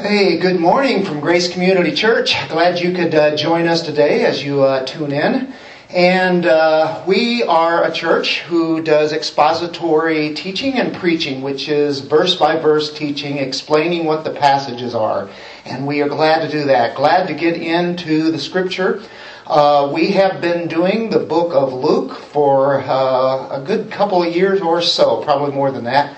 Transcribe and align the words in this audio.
Hey, 0.00 0.38
good 0.38 0.60
morning 0.60 1.04
from 1.04 1.18
Grace 1.18 1.52
Community 1.52 1.92
Church. 1.92 2.32
Glad 2.48 2.78
you 2.78 2.92
could 2.92 3.16
uh, 3.16 3.34
join 3.34 3.66
us 3.66 3.82
today 3.82 4.24
as 4.24 4.44
you 4.44 4.62
uh, 4.62 4.86
tune 4.86 5.10
in. 5.10 5.52
And 5.90 6.46
uh, 6.46 7.02
we 7.04 7.42
are 7.42 7.82
a 7.82 7.92
church 7.92 8.42
who 8.42 8.80
does 8.80 9.12
expository 9.12 10.34
teaching 10.34 10.74
and 10.74 10.94
preaching, 10.94 11.42
which 11.42 11.68
is 11.68 11.98
verse 11.98 12.36
by 12.36 12.60
verse 12.60 12.96
teaching, 12.96 13.38
explaining 13.38 14.04
what 14.04 14.22
the 14.22 14.30
passages 14.30 14.94
are. 14.94 15.30
And 15.64 15.84
we 15.84 16.00
are 16.00 16.08
glad 16.08 16.42
to 16.42 16.48
do 16.48 16.66
that. 16.66 16.94
Glad 16.94 17.26
to 17.26 17.34
get 17.34 17.56
into 17.56 18.30
the 18.30 18.38
scripture. 18.38 19.02
Uh, 19.48 19.90
we 19.92 20.12
have 20.12 20.40
been 20.40 20.68
doing 20.68 21.10
the 21.10 21.18
book 21.18 21.52
of 21.52 21.72
Luke 21.72 22.16
for 22.16 22.82
uh, 22.82 23.60
a 23.60 23.64
good 23.66 23.90
couple 23.90 24.22
of 24.22 24.32
years 24.32 24.60
or 24.60 24.80
so, 24.80 25.24
probably 25.24 25.52
more 25.52 25.72
than 25.72 25.82
that. 25.82 26.16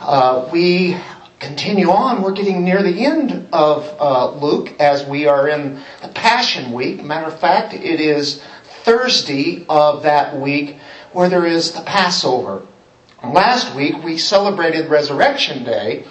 Uh, 0.00 0.48
we 0.52 0.96
continue 1.42 1.90
on. 1.90 2.22
We're 2.22 2.32
getting 2.32 2.64
near 2.64 2.82
the 2.82 3.04
end 3.04 3.48
of 3.52 3.84
uh, 3.98 4.34
Luke 4.36 4.80
as 4.80 5.04
we 5.04 5.26
are 5.26 5.48
in 5.48 5.82
the 6.00 6.08
Passion 6.08 6.72
Week. 6.72 7.02
Matter 7.02 7.26
of 7.26 7.38
fact, 7.38 7.74
it 7.74 8.00
is 8.00 8.40
Thursday 8.84 9.66
of 9.68 10.04
that 10.04 10.38
week 10.38 10.78
where 11.12 11.28
there 11.28 11.44
is 11.44 11.72
the 11.72 11.82
Passover. 11.82 12.64
Last 13.24 13.74
week 13.74 14.02
we 14.04 14.18
celebrated 14.18 14.88
Resurrection 14.88 15.64
Day 15.64 16.04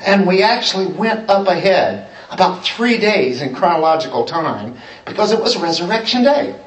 and 0.00 0.26
we 0.26 0.42
actually 0.42 0.86
went 0.86 1.30
up 1.30 1.46
ahead 1.46 2.10
about 2.30 2.64
three 2.64 2.98
days 2.98 3.42
in 3.42 3.54
chronological 3.54 4.24
time 4.24 4.76
because 5.04 5.32
it 5.32 5.40
was 5.40 5.56
Resurrection 5.56 6.24
Day. 6.24 6.60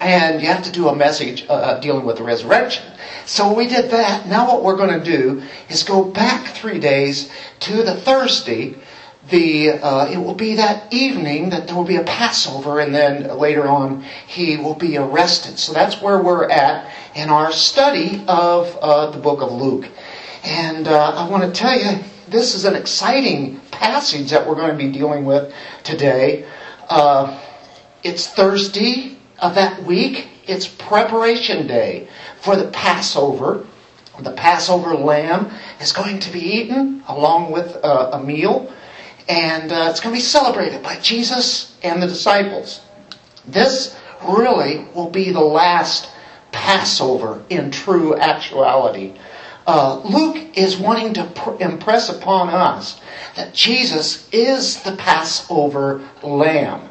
And 0.00 0.40
you 0.40 0.48
have 0.48 0.64
to 0.64 0.72
do 0.72 0.88
a 0.88 0.96
message 0.96 1.46
uh, 1.48 1.80
dealing 1.80 2.04
with 2.04 2.18
the 2.18 2.24
resurrection. 2.24 2.84
So 3.26 3.54
we 3.54 3.68
did 3.68 3.90
that. 3.90 4.26
Now 4.26 4.46
what 4.46 4.62
we're 4.62 4.76
going 4.76 4.98
to 4.98 5.04
do 5.04 5.42
is 5.68 5.82
go 5.82 6.04
back 6.04 6.54
three 6.54 6.78
days 6.78 7.30
to 7.60 7.82
the 7.82 7.94
Thursday. 7.94 8.76
The 9.30 9.70
uh, 9.70 10.10
it 10.10 10.18
will 10.18 10.34
be 10.34 10.56
that 10.56 10.92
evening 10.92 11.50
that 11.50 11.66
there 11.66 11.74
will 11.74 11.84
be 11.84 11.96
a 11.96 12.04
Passover, 12.04 12.80
and 12.80 12.94
then 12.94 13.38
later 13.38 13.66
on 13.66 14.02
he 14.26 14.58
will 14.58 14.74
be 14.74 14.98
arrested. 14.98 15.58
So 15.58 15.72
that's 15.72 16.02
where 16.02 16.20
we're 16.20 16.50
at 16.50 16.92
in 17.14 17.30
our 17.30 17.50
study 17.50 18.22
of 18.28 18.76
uh, 18.82 19.10
the 19.10 19.18
book 19.18 19.40
of 19.40 19.50
Luke. 19.50 19.88
And 20.44 20.86
uh, 20.86 21.12
I 21.16 21.30
want 21.30 21.42
to 21.42 21.58
tell 21.58 21.78
you, 21.78 22.04
this 22.28 22.54
is 22.54 22.66
an 22.66 22.74
exciting 22.74 23.60
passage 23.70 24.30
that 24.30 24.46
we're 24.46 24.56
going 24.56 24.76
to 24.76 24.76
be 24.76 24.92
dealing 24.92 25.24
with 25.24 25.54
today. 25.84 26.46
Uh, 26.90 27.40
it's 28.02 28.28
Thursday 28.28 29.13
of 29.44 29.54
that 29.56 29.84
week. 29.84 30.26
It's 30.46 30.66
preparation 30.66 31.66
day 31.66 32.08
for 32.40 32.56
the 32.56 32.68
Passover. 32.68 33.66
The 34.18 34.32
Passover 34.32 34.94
lamb 34.94 35.50
is 35.80 35.92
going 35.92 36.20
to 36.20 36.32
be 36.32 36.40
eaten 36.40 37.02
along 37.08 37.52
with 37.52 37.76
uh, 37.84 38.10
a 38.14 38.22
meal, 38.22 38.72
and 39.28 39.70
uh, 39.70 39.88
it's 39.90 40.00
going 40.00 40.14
to 40.14 40.18
be 40.18 40.24
celebrated 40.24 40.82
by 40.82 40.96
Jesus 41.00 41.76
and 41.82 42.02
the 42.02 42.06
disciples. 42.06 42.80
This 43.46 43.94
really 44.26 44.86
will 44.94 45.10
be 45.10 45.30
the 45.30 45.40
last 45.40 46.08
Passover 46.50 47.44
in 47.50 47.70
true 47.70 48.16
actuality. 48.16 49.12
Uh, 49.66 50.00
Luke 50.04 50.56
is 50.56 50.78
wanting 50.78 51.14
to 51.14 51.24
pr- 51.24 51.62
impress 51.62 52.08
upon 52.08 52.48
us 52.48 52.98
that 53.36 53.52
Jesus 53.52 54.26
is 54.32 54.82
the 54.84 54.96
Passover 54.96 56.08
lamb. 56.22 56.88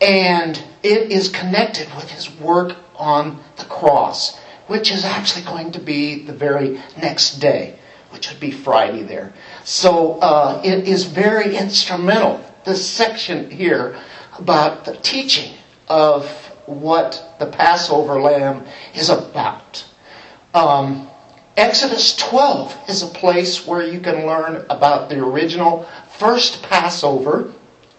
And 0.00 0.62
it 0.82 1.12
is 1.12 1.28
connected 1.28 1.94
with 1.94 2.10
his 2.10 2.30
work 2.38 2.76
on 2.96 3.42
the 3.56 3.64
cross, 3.64 4.38
which 4.66 4.90
is 4.90 5.04
actually 5.04 5.44
going 5.44 5.72
to 5.72 5.78
be 5.78 6.24
the 6.24 6.32
very 6.32 6.80
next 7.00 7.36
day, 7.36 7.78
which 8.10 8.30
would 8.30 8.40
be 8.40 8.50
Friday 8.50 9.02
there. 9.02 9.32
So 9.64 10.14
uh, 10.20 10.62
it 10.64 10.88
is 10.88 11.04
very 11.04 11.56
instrumental, 11.56 12.44
this 12.64 12.88
section 12.88 13.50
here, 13.50 13.98
about 14.38 14.84
the 14.84 14.96
teaching 14.96 15.54
of 15.88 16.26
what 16.66 17.36
the 17.38 17.46
Passover 17.46 18.20
lamb 18.20 18.64
is 18.94 19.10
about. 19.10 19.84
Um, 20.54 21.10
Exodus 21.56 22.16
12 22.16 22.88
is 22.88 23.02
a 23.02 23.06
place 23.06 23.66
where 23.66 23.86
you 23.86 24.00
can 24.00 24.26
learn 24.26 24.64
about 24.70 25.08
the 25.08 25.18
original 25.18 25.86
first 26.08 26.62
Passover. 26.62 27.52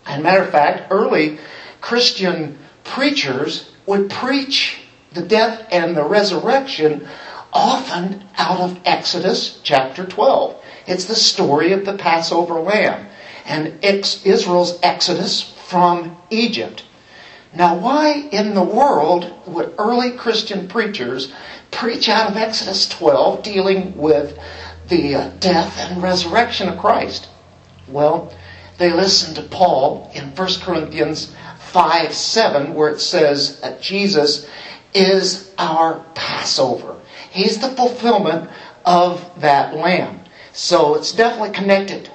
And 0.06 0.24
matter 0.24 0.44
of 0.44 0.50
fact, 0.50 0.88
early 0.90 1.38
Christian 1.82 2.60
preachers 2.84 3.70
would 3.86 4.10
preach 4.10 4.80
the 5.12 5.22
death 5.22 5.68
and 5.72 5.98
the 5.98 6.06
resurrection 6.06 7.08
often 7.52 8.24
out 8.38 8.62
of 8.62 8.80
Exodus 8.86 9.60
chapter 9.64 10.06
12. 10.06 10.56
It's 10.88 11.06
the 11.06 11.16
story 11.16 11.74
of 11.74 11.86
the 11.86 11.98
Passover 11.98 12.60
lamb 12.62 13.08
and 13.46 13.84
Israel's 13.84 14.80
exodus 14.82 15.42
from 15.42 16.16
Egypt. 16.30 16.84
Now, 17.54 17.76
why 17.76 18.30
in 18.32 18.54
the 18.54 18.64
world 18.64 19.32
would 19.46 19.74
early 19.78 20.12
Christian 20.12 20.68
preachers 20.68 21.34
preach 21.70 22.08
out 22.08 22.32
of 22.32 22.38
Exodus 22.38 22.88
12 22.88 23.44
dealing 23.44 23.98
with 23.98 24.38
the 24.88 25.16
uh, 25.16 25.30
death 25.40 25.78
and 25.78 26.02
resurrection 26.02 26.70
of 26.70 26.80
Christ? 26.80 27.28
Well, 27.88 28.34
they 28.78 28.92
listened 28.92 29.36
to 29.36 29.44
Paul 29.44 30.10
in 30.14 30.34
1 30.36 30.50
Corinthians 30.62 31.34
5 31.72 32.14
7, 32.14 32.74
where 32.74 32.90
it 32.90 33.00
says 33.00 33.60
that 33.62 33.82
Jesus 33.82 34.48
is 34.94 35.52
our 35.58 36.04
Passover. 36.16 36.98
He's 37.32 37.60
the 37.60 37.70
fulfillment 37.70 38.50
of 38.86 39.30
that 39.40 39.76
lamb. 39.76 40.20
So 40.52 40.96
it's 40.96 41.14
definitely 41.14 41.52
connected 41.52 42.12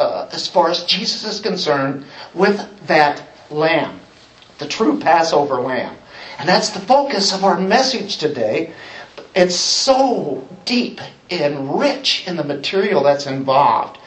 uh, 0.00 0.28
as 0.32 0.48
far 0.48 0.68
as 0.68 0.84
Jesus 0.84 1.24
is 1.24 1.40
concerned 1.40 2.04
with 2.34 2.66
that 2.86 3.22
lamb, 3.50 4.00
the 4.58 4.66
true 4.66 4.98
Passover 4.98 5.60
lamb. 5.60 5.96
And 6.38 6.48
that's 6.48 6.70
the 6.70 6.80
focus 6.80 7.32
of 7.32 7.44
our 7.44 7.58
message 7.58 8.16
today. 8.16 8.72
It's 9.34 9.56
so 9.56 10.46
deep 10.64 11.00
and 11.30 11.78
rich 11.78 12.24
in 12.26 12.36
the 12.36 12.44
material 12.44 13.02
that's 13.02 13.26
involved. 13.26 13.98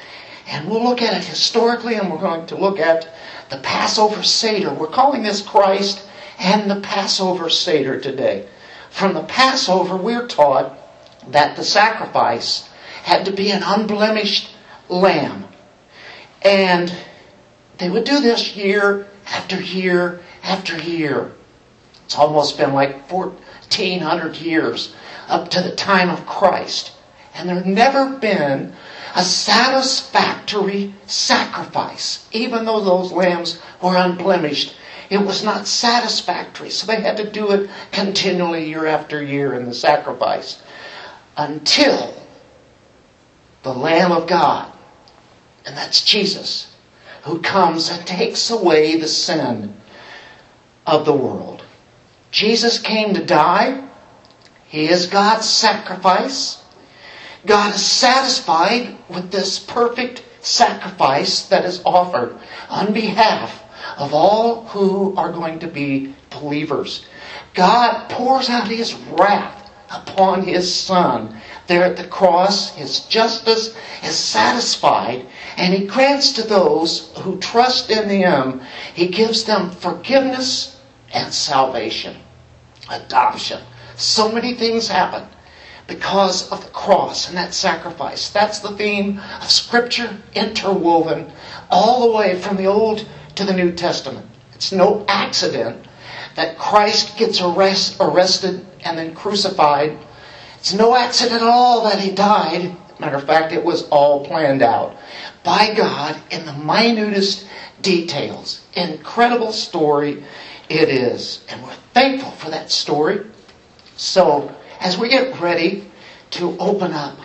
And 0.48 0.70
we'll 0.70 0.84
look 0.84 1.02
at 1.02 1.16
it 1.16 1.24
historically 1.24 1.96
and 1.96 2.12
we're 2.12 2.20
going 2.20 2.46
to 2.48 2.58
look 2.58 2.80
at 2.80 3.08
the 3.52 3.58
Passover 3.58 4.24
Seder. 4.24 4.74
We're 4.74 4.88
calling 4.88 5.24
this 5.24 5.42
Christ 5.42 6.08
and 6.40 6.72
the 6.72 6.80
Passover 6.80 7.50
Seder 7.50 8.00
today. 8.00 8.48
From 8.90 9.14
the 9.14 9.24
Passover, 9.24 9.98
we're 9.98 10.26
taught 10.26 10.78
that 11.28 11.58
the 11.58 11.64
sacrifice 11.64 12.70
had 13.04 13.26
to 13.26 13.32
be 13.32 13.52
an 13.52 13.62
unblemished 13.62 14.52
lamb. 14.88 15.48
And 16.42 16.96
they 17.78 17.90
would 17.90 18.06
do 18.06 18.22
this 18.22 18.56
year 18.56 19.08
after 19.28 19.62
year 19.62 20.22
after 20.44 20.78
year. 20.78 21.32
It's 22.06 22.18
almost 22.18 22.58
been 22.58 22.74
like 22.74 23.12
1400 23.12 24.38
years 24.38 24.96
up 25.28 25.50
to 25.52 25.62
the 25.62 25.76
time 25.76 26.10
of 26.10 26.26
Christ. 26.26 26.94
And 27.36 27.50
there 27.50 27.64
never 27.66 28.18
been 28.18 28.74
a 29.16 29.24
satisfactory 29.24 30.94
sacrifice. 31.06 32.28
Even 32.32 32.66
though 32.66 32.82
those 32.82 33.12
lambs 33.12 33.62
were 33.82 33.96
unblemished, 33.96 34.76
it 35.10 35.20
was 35.20 35.44
not 35.44 35.68
satisfactory. 35.68 36.70
So 36.70 36.88
they 36.88 37.02
had 37.02 37.18
to 37.18 37.30
do 37.30 37.52
it 37.52 37.70
continually 37.92 38.70
year 38.70 38.86
after 38.86 39.22
year 39.22 39.54
in 39.54 39.66
the 39.66 39.74
sacrifice 39.74 40.62
until 41.36 42.14
the 43.64 43.74
Lamb 43.74 44.12
of 44.12 44.28
God, 44.28 44.72
and 45.66 45.76
that's 45.76 46.04
Jesus, 46.04 46.74
who 47.24 47.42
comes 47.42 47.90
and 47.90 48.06
takes 48.08 48.50
away 48.50 48.98
the 48.98 49.08
sin 49.08 49.76
of 50.88 51.06
the 51.06 51.14
world. 51.14 51.64
Jesus 52.32 52.80
came 52.80 53.14
to 53.14 53.24
die. 53.24 53.84
He 54.68 54.88
is 54.88 55.08
God's 55.08 55.48
sacrifice. 55.48 56.61
God 57.46 57.74
is 57.74 57.86
satisfied 57.86 58.96
with 59.10 59.32
this 59.32 59.58
perfect 59.58 60.24
sacrifice 60.42 61.44
that 61.48 61.66
is 61.66 61.82
offered 61.86 62.38
on 62.70 62.94
behalf 62.94 63.64
of 63.98 64.14
all 64.14 64.66
who 64.66 65.16
are 65.16 65.32
going 65.32 65.60
to 65.60 65.68
be 65.68 66.14
believers. 66.30 67.06
God 67.54 68.10
pours 68.10 68.50
out 68.50 68.68
his 68.68 68.94
wrath 68.94 69.72
upon 69.90 70.44
his 70.44 70.74
son 70.74 71.42
there 71.68 71.84
at 71.84 71.98
the 71.98 72.08
cross. 72.08 72.76
His 72.76 73.02
justice 73.02 73.76
is 74.04 74.16
satisfied 74.16 75.26
and 75.58 75.74
he 75.74 75.88
grants 75.88 76.34
to 76.34 76.44
those 76.44 77.12
who 77.20 77.40
trust 77.40 77.90
in 77.90 78.10
him, 78.10 78.62
he 78.94 79.08
gives 79.08 79.44
them 79.44 79.72
forgiveness 79.72 80.80
and 81.14 81.34
salvation, 81.34 82.18
adoption. 82.90 83.62
So 83.96 84.32
many 84.32 84.56
things 84.56 84.88
happen 84.88 85.28
because 85.92 86.50
of 86.54 86.64
the 86.64 86.72
cross 86.72 87.28
and 87.28 87.38
that 87.38 87.54
sacrifice. 87.54 88.30
That's 88.30 88.60
the 88.60 88.72
theme 88.78 89.20
of 89.42 89.52
Scripture 89.52 90.16
interwoven 90.34 91.30
all 91.70 92.08
the 92.08 92.16
way 92.16 92.40
from 92.40 92.56
the 92.56 92.66
Old 92.66 93.06
to 93.36 93.44
the 93.44 93.54
New 93.54 93.74
Testament. 93.74 94.26
It's 94.54 94.72
no 94.72 95.04
accident 95.10 95.86
that 96.36 96.58
Christ 96.58 97.18
gets 97.18 97.42
arrest, 97.42 97.98
arrested 98.00 98.66
and 98.86 98.98
then 98.98 99.14
crucified. 99.14 99.98
It's 100.60 100.74
no 100.74 100.96
accident 100.96 101.42
at 101.42 101.48
all 101.48 101.84
that 101.84 102.00
he 102.00 102.12
died. 102.12 102.74
Matter 102.98 103.18
of 103.18 103.26
fact, 103.26 103.52
it 103.52 103.64
was 103.64 103.90
all 103.90 104.26
planned 104.26 104.62
out 104.62 104.96
by 105.44 105.74
God 105.76 106.16
in 106.30 106.46
the 106.46 106.54
minutest 106.54 107.46
details. 107.82 108.62
Incredible 108.76 109.52
story 109.52 110.24
it 110.70 110.88
is. 110.88 111.44
And 111.50 111.62
we're 111.64 111.76
thankful 111.94 112.32
for 112.32 112.50
that 112.50 112.72
story. 112.72 113.26
So, 113.98 114.56
as 114.82 114.98
we 114.98 115.10
get 115.10 115.40
ready 115.40 115.86
to 116.32 116.58
open 116.58 116.92
up 116.92 117.20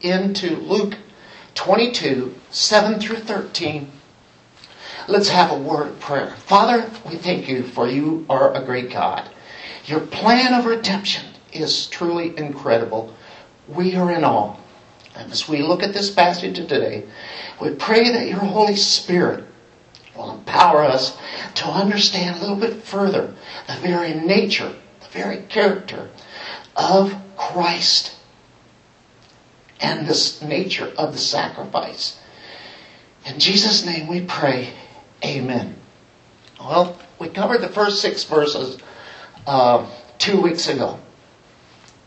into 0.00 0.56
Luke 0.56 0.94
22, 1.54 2.34
7 2.50 3.00
through 3.00 3.16
13, 3.16 3.90
let's 5.08 5.28
have 5.28 5.50
a 5.50 5.58
word 5.58 5.88
of 5.88 6.00
prayer. 6.00 6.36
Father, 6.46 6.88
we 7.10 7.16
thank 7.16 7.48
you 7.48 7.64
for 7.64 7.88
you 7.88 8.24
are 8.30 8.54
a 8.54 8.64
great 8.64 8.90
God. 8.90 9.28
Your 9.86 10.00
plan 10.00 10.54
of 10.54 10.64
redemption 10.64 11.24
is 11.52 11.88
truly 11.88 12.36
incredible. 12.38 13.12
We 13.66 13.96
are 13.96 14.12
in 14.12 14.24
awe. 14.24 14.56
And 15.16 15.32
as 15.32 15.48
we 15.48 15.62
look 15.62 15.82
at 15.82 15.92
this 15.92 16.10
passage 16.10 16.56
today, 16.56 17.04
we 17.60 17.74
pray 17.74 18.12
that 18.12 18.28
your 18.28 18.38
Holy 18.38 18.76
Spirit 18.76 19.44
will 20.16 20.30
empower 20.30 20.84
us 20.84 21.16
to 21.56 21.66
understand 21.66 22.36
a 22.36 22.40
little 22.40 22.56
bit 22.56 22.84
further 22.84 23.34
the 23.66 23.74
very 23.82 24.14
nature, 24.14 24.72
the 25.00 25.08
very 25.08 25.42
character 25.48 26.08
of 26.76 27.14
Christ 27.36 28.14
and 29.80 30.06
this 30.06 30.40
nature 30.42 30.92
of 30.96 31.12
the 31.12 31.18
sacrifice. 31.18 32.18
In 33.26 33.38
Jesus' 33.38 33.84
name 33.84 34.06
we 34.06 34.22
pray, 34.22 34.72
Amen. 35.24 35.76
Well, 36.60 36.96
we 37.18 37.28
covered 37.28 37.60
the 37.60 37.68
first 37.68 38.00
six 38.00 38.24
verses 38.24 38.78
uh, 39.46 39.88
two 40.18 40.40
weeks 40.40 40.68
ago, 40.68 40.98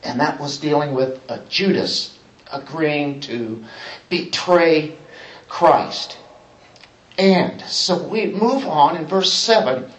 and 0.03 0.19
that 0.19 0.39
was 0.39 0.57
dealing 0.57 0.93
with 0.93 1.19
uh, 1.29 1.39
Judas 1.49 2.17
agreeing 2.51 3.19
to 3.21 3.63
betray 4.09 4.97
Christ. 5.47 6.17
And 7.17 7.61
so 7.61 8.07
we 8.07 8.27
move 8.27 8.65
on 8.67 8.97
in 8.97 9.05
verse 9.05 9.31
7, 9.31 9.89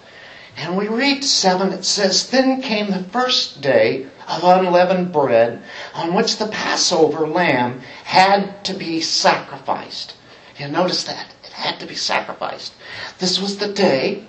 and 0.56 0.76
we 0.76 0.88
read 0.88 1.24
7, 1.24 1.72
it 1.72 1.84
says, 1.84 2.30
Then 2.30 2.60
came 2.62 2.90
the 2.90 3.04
first 3.04 3.60
day 3.60 4.06
of 4.28 4.44
unleavened 4.44 5.12
bread 5.12 5.62
on 5.94 6.14
which 6.14 6.36
the 6.36 6.48
Passover 6.48 7.26
lamb 7.26 7.80
had 8.04 8.64
to 8.64 8.74
be 8.74 9.00
sacrificed. 9.00 10.16
You 10.58 10.68
notice 10.68 11.04
that. 11.04 11.34
It 11.44 11.52
had 11.52 11.78
to 11.80 11.86
be 11.86 11.94
sacrificed. 11.94 12.74
This 13.18 13.40
was 13.40 13.58
the 13.58 13.72
day, 13.72 14.24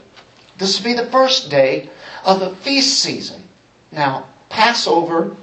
this 0.58 0.78
would 0.78 0.84
be 0.84 0.94
the 0.94 1.10
first 1.10 1.50
day 1.50 1.90
of 2.26 2.40
the 2.40 2.56
feast 2.58 3.00
season. 3.00 3.48
Now, 3.92 4.28
Passover 4.50 5.36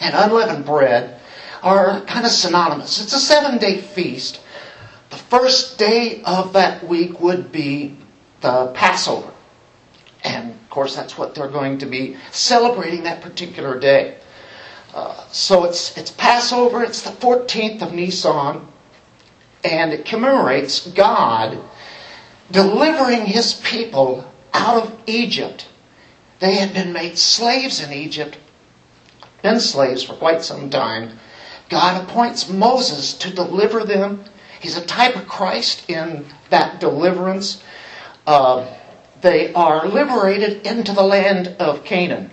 and 0.00 0.14
unleavened 0.14 0.64
bread 0.64 1.20
are 1.62 2.00
kind 2.02 2.26
of 2.26 2.32
synonymous. 2.32 3.02
It's 3.02 3.12
a 3.12 3.18
seven 3.18 3.58
day 3.58 3.80
feast. 3.80 4.40
The 5.10 5.16
first 5.16 5.78
day 5.78 6.22
of 6.24 6.52
that 6.54 6.86
week 6.86 7.20
would 7.20 7.52
be 7.52 7.96
the 8.40 8.68
Passover. 8.74 9.33
And 10.24 10.52
of 10.52 10.70
course, 10.70 10.96
that's 10.96 11.18
what 11.18 11.34
they're 11.34 11.48
going 11.48 11.78
to 11.78 11.86
be 11.86 12.16
celebrating 12.32 13.04
that 13.04 13.20
particular 13.20 13.78
day. 13.78 14.16
Uh, 14.94 15.26
so 15.30 15.64
it's, 15.64 15.96
it's 15.98 16.10
Passover, 16.10 16.82
it's 16.82 17.02
the 17.02 17.10
14th 17.10 17.82
of 17.82 17.92
Nisan, 17.92 18.66
and 19.64 19.92
it 19.92 20.04
commemorates 20.04 20.86
God 20.88 21.58
delivering 22.50 23.26
his 23.26 23.54
people 23.54 24.30
out 24.52 24.82
of 24.82 24.98
Egypt. 25.06 25.68
They 26.38 26.54
had 26.54 26.72
been 26.72 26.92
made 26.92 27.18
slaves 27.18 27.82
in 27.82 27.92
Egypt, 27.92 28.38
been 29.42 29.60
slaves 29.60 30.02
for 30.02 30.14
quite 30.14 30.42
some 30.42 30.70
time. 30.70 31.18
God 31.68 32.04
appoints 32.04 32.48
Moses 32.48 33.14
to 33.14 33.30
deliver 33.30 33.84
them. 33.84 34.24
He's 34.60 34.76
a 34.76 34.86
type 34.86 35.16
of 35.16 35.26
Christ 35.26 35.88
in 35.90 36.24
that 36.50 36.80
deliverance. 36.80 37.62
Uh, 38.26 38.66
they 39.24 39.54
are 39.54 39.88
liberated 39.88 40.66
into 40.66 40.92
the 40.92 41.02
land 41.02 41.56
of 41.58 41.82
Canaan. 41.82 42.30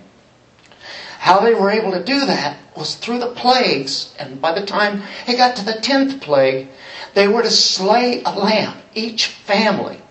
How 1.18 1.40
they 1.40 1.54
were 1.54 1.70
able 1.70 1.92
to 1.92 2.04
do 2.04 2.26
that 2.26 2.58
was 2.76 2.96
through 2.96 3.18
the 3.18 3.32
plagues, 3.32 4.14
and 4.18 4.42
by 4.42 4.52
the 4.52 4.66
time 4.66 5.02
it 5.26 5.38
got 5.38 5.56
to 5.56 5.64
the 5.64 5.80
tenth 5.80 6.20
plague, 6.20 6.68
they 7.14 7.26
were 7.26 7.42
to 7.42 7.50
slay 7.50 8.22
a 8.26 8.38
lamb, 8.38 8.76
each 8.94 9.26
family. 9.26 10.02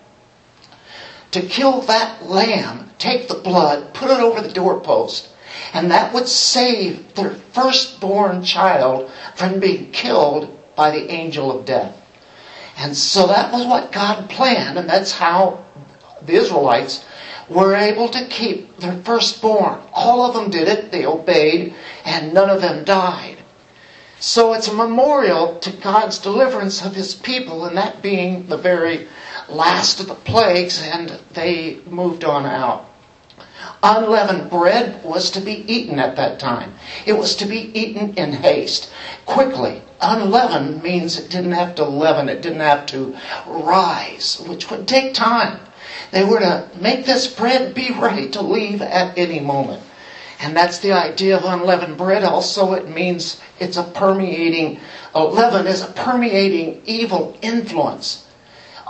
To 1.31 1.42
kill 1.42 1.81
that 1.81 2.28
lamb, 2.28 2.89
take 2.98 3.28
the 3.28 3.36
blood, 3.36 3.94
put 3.94 4.10
it 4.10 4.19
over 4.19 4.42
the 4.42 4.51
doorpost, 4.51 5.30
and 5.74 5.92
that 5.92 6.12
would 6.13 6.28
save 6.28 7.13
their 7.13 7.36
firstborn 7.54 8.44
child 8.44 9.12
from 9.36 9.60
being 9.60 9.92
killed 9.92 10.57
by 10.75 10.89
the 10.89 11.12
angel 11.12 11.51
of 11.51 11.66
death. 11.66 11.95
And 12.75 12.98
so 12.98 13.28
that 13.28 13.54
was 13.54 13.68
what 13.68 13.92
God 13.92 14.31
planned, 14.31 14.80
and 14.80 14.89
that's 14.89 15.12
how 15.12 15.63
the 16.25 16.33
Israelites 16.33 17.03
were 17.50 17.75
able 17.75 18.07
to 18.09 18.27
keep 18.27 18.77
their 18.77 19.01
firstborn. 19.03 19.79
All 19.94 20.25
of 20.25 20.33
them 20.33 20.50
did 20.50 20.68
it, 20.68 20.91
they 20.91 21.06
obeyed, 21.06 21.73
and 22.06 22.33
none 22.33 22.50
of 22.50 22.62
them 22.62 22.83
died. 22.83 23.38
So 24.19 24.53
it's 24.53 24.68
a 24.68 24.73
memorial 24.73 25.57
to 25.59 25.71
God's 25.71 26.19
deliverance 26.19 26.85
of 26.85 26.95
his 26.95 27.15
people, 27.15 27.65
and 27.65 27.75
that 27.77 28.01
being 28.01 28.47
the 28.47 28.57
very 28.57 29.07
last 29.50 30.00
of 30.00 30.07
the 30.07 30.15
plagues, 30.15 30.81
and 30.81 31.19
they 31.33 31.79
moved 31.88 32.23
on 32.23 32.45
out. 32.45 32.85
Unleavened 33.83 34.50
bread 34.50 35.03
was 35.03 35.31
to 35.31 35.41
be 35.41 35.65
eaten 35.71 35.97
at 36.00 36.15
that 36.15 36.39
time. 36.39 36.75
It 37.06 37.13
was 37.13 37.35
to 37.38 37.45
be 37.45 37.71
eaten 37.77 38.13
in 38.13 38.33
haste, 38.33 38.91
quickly. 39.25 39.81
Unleavened 40.00 40.83
means 40.83 41.18
it 41.18 41.29
didn't 41.29 41.53
have 41.53 41.75
to 41.75 41.85
leaven, 41.85 42.29
it 42.29 42.41
didn't 42.41 42.59
have 42.59 42.85
to 42.88 43.18
rise, 43.47 44.39
which 44.47 44.69
would 44.69 44.88
take 44.88 45.15
time. 45.15 45.59
They 46.12 46.24
were 46.24 46.40
to 46.40 46.69
make 46.80 47.06
this 47.06 47.28
bread 47.28 47.74
be 47.74 47.92
ready 47.92 48.30
to 48.31 48.42
leave 48.42 48.81
at 48.81 49.18
any 49.18 49.40
moment. 49.40 49.81
And 50.42 50.58
that's 50.58 50.80
the 50.80 50.92
idea 50.92 51.38
of 51.38 51.46
unleavened 51.46 51.98
bread. 51.98 52.24
Also, 52.24 52.74
it 52.74 52.90
means 52.90 53.40
it's 53.60 53.78
a 53.78 53.84
permeating, 53.84 54.80
uh, 55.13 55.25
leaven 55.25 55.68
is 55.68 55.81
a 55.81 55.88
permeating 55.88 56.81
evil 56.86 57.38
influence. 57.42 58.25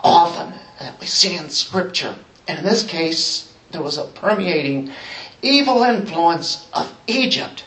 Often, 0.04 0.54
that 0.80 1.00
we 1.00 1.06
see 1.06 1.36
in 1.36 1.50
Scripture. 1.50 2.16
And 2.48 2.60
in 2.60 2.66
this 2.66 2.84
case, 2.84 3.54
there 3.72 3.84
was 3.84 3.98
a 3.98 4.06
permeating 4.06 4.92
evil 5.42 5.84
influence 5.84 6.68
of 6.74 6.94
Egypt. 7.06 7.66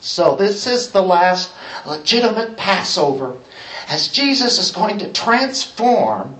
So 0.00 0.34
this 0.36 0.66
is 0.66 0.90
the 0.90 1.02
last 1.02 1.52
legitimate 1.86 2.56
Passover 2.56 3.36
as 3.88 4.08
Jesus 4.08 4.58
is 4.58 4.70
going 4.70 4.98
to 4.98 5.12
transform 5.12 6.38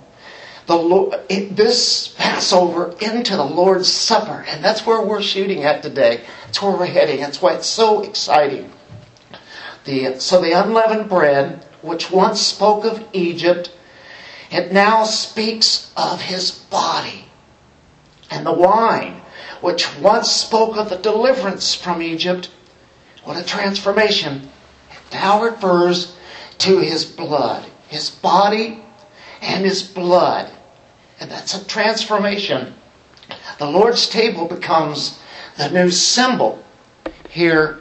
the 0.68 0.76
Lord, 0.76 1.26
this 1.28 2.08
Passover 2.18 2.94
into 3.00 3.37
the 3.37 3.44
Lord's 3.44 3.90
Supper. 3.90 4.44
And 4.46 4.62
that's 4.62 4.84
where 4.84 5.00
we're 5.00 5.22
shooting 5.22 5.64
at 5.64 5.82
today. 5.82 6.20
That's 6.44 6.60
where 6.60 6.76
we're 6.76 6.84
heading. 6.84 7.20
That's 7.20 7.40
why 7.40 7.54
it's 7.54 7.66
so 7.66 8.02
exciting. 8.02 8.70
The, 9.87 10.20
so 10.20 10.42
the 10.42 10.52
unleavened 10.52 11.08
bread, 11.08 11.64
which 11.80 12.10
once 12.10 12.42
spoke 12.42 12.84
of 12.84 13.02
Egypt, 13.14 13.72
it 14.50 14.70
now 14.70 15.04
speaks 15.04 15.90
of 15.96 16.20
his 16.20 16.50
body. 16.50 17.25
And 18.30 18.44
the 18.44 18.52
wine, 18.52 19.22
which 19.62 19.96
once 19.96 20.30
spoke 20.30 20.76
of 20.76 20.90
the 20.90 20.98
deliverance 20.98 21.75
from 21.75 22.02
Egypt, 22.02 22.50
what 23.25 23.38
a 23.38 23.42
transformation, 23.44 24.50
it 24.90 25.14
now 25.14 25.42
refers 25.42 26.14
to 26.58 26.80
his 26.80 27.06
blood. 27.06 27.64
His 27.88 28.10
body 28.10 28.84
and 29.40 29.64
his 29.64 29.82
blood. 29.82 30.52
And 31.20 31.30
that's 31.30 31.54
a 31.54 31.64
transformation. 31.66 32.75
The 33.58 33.70
Lord's 33.70 34.08
table 34.08 34.46
becomes 34.46 35.20
the 35.56 35.68
new 35.68 35.90
symbol 35.90 36.62
here 37.28 37.80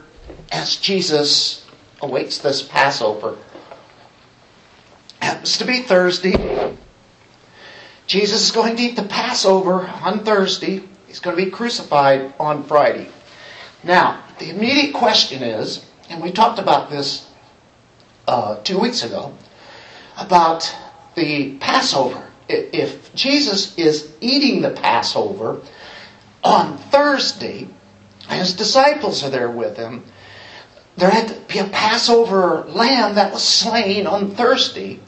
as 0.50 0.76
Jesus 0.76 1.64
awaits 2.02 2.38
this 2.38 2.62
Passover. 2.62 3.36
Happens 5.20 5.58
to 5.58 5.64
be 5.64 5.82
Thursday. 5.82 6.76
Jesus 8.06 8.46
is 8.46 8.50
going 8.50 8.76
to 8.76 8.82
eat 8.82 8.96
the 8.96 9.02
Passover 9.02 9.86
on 9.86 10.24
Thursday. 10.24 10.82
He's 11.06 11.20
going 11.20 11.36
to 11.36 11.44
be 11.44 11.50
crucified 11.50 12.32
on 12.40 12.64
Friday. 12.64 13.08
Now, 13.84 14.24
the 14.38 14.50
immediate 14.50 14.94
question 14.94 15.42
is, 15.42 15.84
and 16.08 16.22
we 16.22 16.32
talked 16.32 16.58
about 16.58 16.90
this 16.90 17.28
uh, 18.26 18.56
two 18.62 18.78
weeks 18.78 19.04
ago, 19.04 19.36
about 20.16 20.74
the 21.14 21.56
Passover 21.58 22.27
if 22.48 23.14
Jesus 23.14 23.76
is 23.76 24.10
eating 24.20 24.62
the 24.62 24.70
Passover 24.70 25.60
on 26.42 26.78
Thursday, 26.78 27.68
his 28.28 28.54
disciples 28.54 29.22
are 29.24 29.30
there 29.30 29.50
with 29.50 29.76
him, 29.76 30.04
there 30.96 31.10
had 31.10 31.28
to 31.28 31.34
be 31.52 31.58
a 31.58 31.64
Passover 31.64 32.64
lamb 32.68 33.14
that 33.14 33.32
was 33.32 33.44
slain 33.44 34.06
on 34.06 34.34
Thursday 34.34 35.00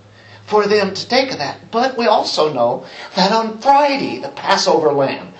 for 0.47 0.67
them 0.67 0.95
to 0.95 1.09
take 1.09 1.33
of 1.33 1.39
that. 1.39 1.71
But 1.71 1.97
we 1.99 2.07
also 2.07 2.53
know 2.53 2.87
that 3.17 3.33
on 3.33 3.59
Friday, 3.59 4.19
the 4.19 4.29
Passover 4.29 4.93
lamb 4.93 5.33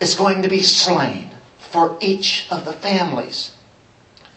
is 0.00 0.14
going 0.14 0.42
to 0.42 0.48
be 0.48 0.62
slain 0.62 1.30
for 1.58 1.98
each 2.00 2.46
of 2.50 2.64
the 2.64 2.72
families. 2.72 3.52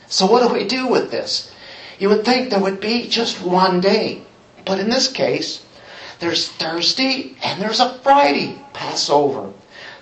So 0.07 0.25
what 0.25 0.45
do 0.45 0.53
we 0.53 0.67
do 0.67 0.87
with 0.87 1.11
this? 1.11 1.51
You 1.99 2.09
would 2.09 2.25
think 2.25 2.49
there 2.49 2.59
would 2.59 2.81
be 2.81 3.07
just 3.07 3.41
one 3.41 3.79
day. 3.79 4.23
But 4.65 4.79
in 4.79 4.89
this 4.89 5.07
case, 5.07 5.63
there's 6.21 6.47
Thursday 6.47 7.35
and 7.43 7.61
there's 7.61 7.79
a 7.79 7.99
Friday 7.99 8.63
Passover. 8.73 9.51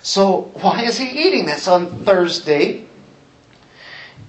So 0.02 0.52
why 0.60 0.84
is 0.84 0.98
he 0.98 1.08
eating 1.08 1.46
this 1.46 1.66
on 1.66 2.04
Thursday? 2.04 2.86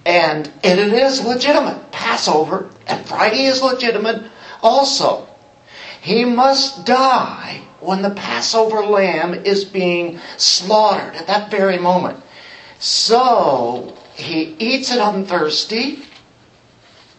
And 0.05 0.51
it 0.63 0.79
is 0.79 1.24
legitimate. 1.24 1.91
Passover 1.91 2.69
and 2.88 3.05
Friday 3.05 3.43
is 3.43 3.62
legitimate 3.62 4.24
also. 4.63 5.27
He 6.01 6.25
must 6.25 6.86
die 6.86 7.62
when 7.81 8.01
the 8.01 8.10
Passover 8.12 8.83
lamb 8.86 9.33
is 9.33 9.65
being 9.65 10.19
slaughtered 10.38 11.15
at 11.15 11.27
that 11.27 11.51
very 11.51 11.77
moment. 11.77 12.24
So 12.79 13.95
he 14.15 14.55
eats 14.60 14.91
it 14.91 15.00
on 15.00 15.25
Thursday. 15.25 16.00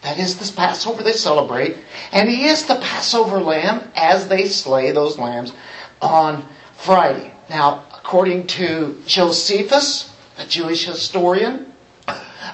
That 0.03 0.19
is 0.19 0.37
the 0.37 0.55
Passover 0.55 1.01
they 1.01 1.13
celebrate. 1.13 1.77
And 2.11 2.29
he 2.29 2.45
is 2.45 2.65
the 2.65 2.75
Passover 2.75 3.39
lamb 3.39 3.89
as 3.95 4.27
they 4.27 4.47
slay 4.47 4.91
those 4.91 5.17
lambs 5.17 5.53
on 6.01 6.45
Friday. 6.75 7.33
Now, 7.49 7.85
according 7.93 8.47
to 8.47 9.01
Josephus, 9.05 10.13
a 10.37 10.45
Jewish 10.45 10.85
historian, 10.85 11.73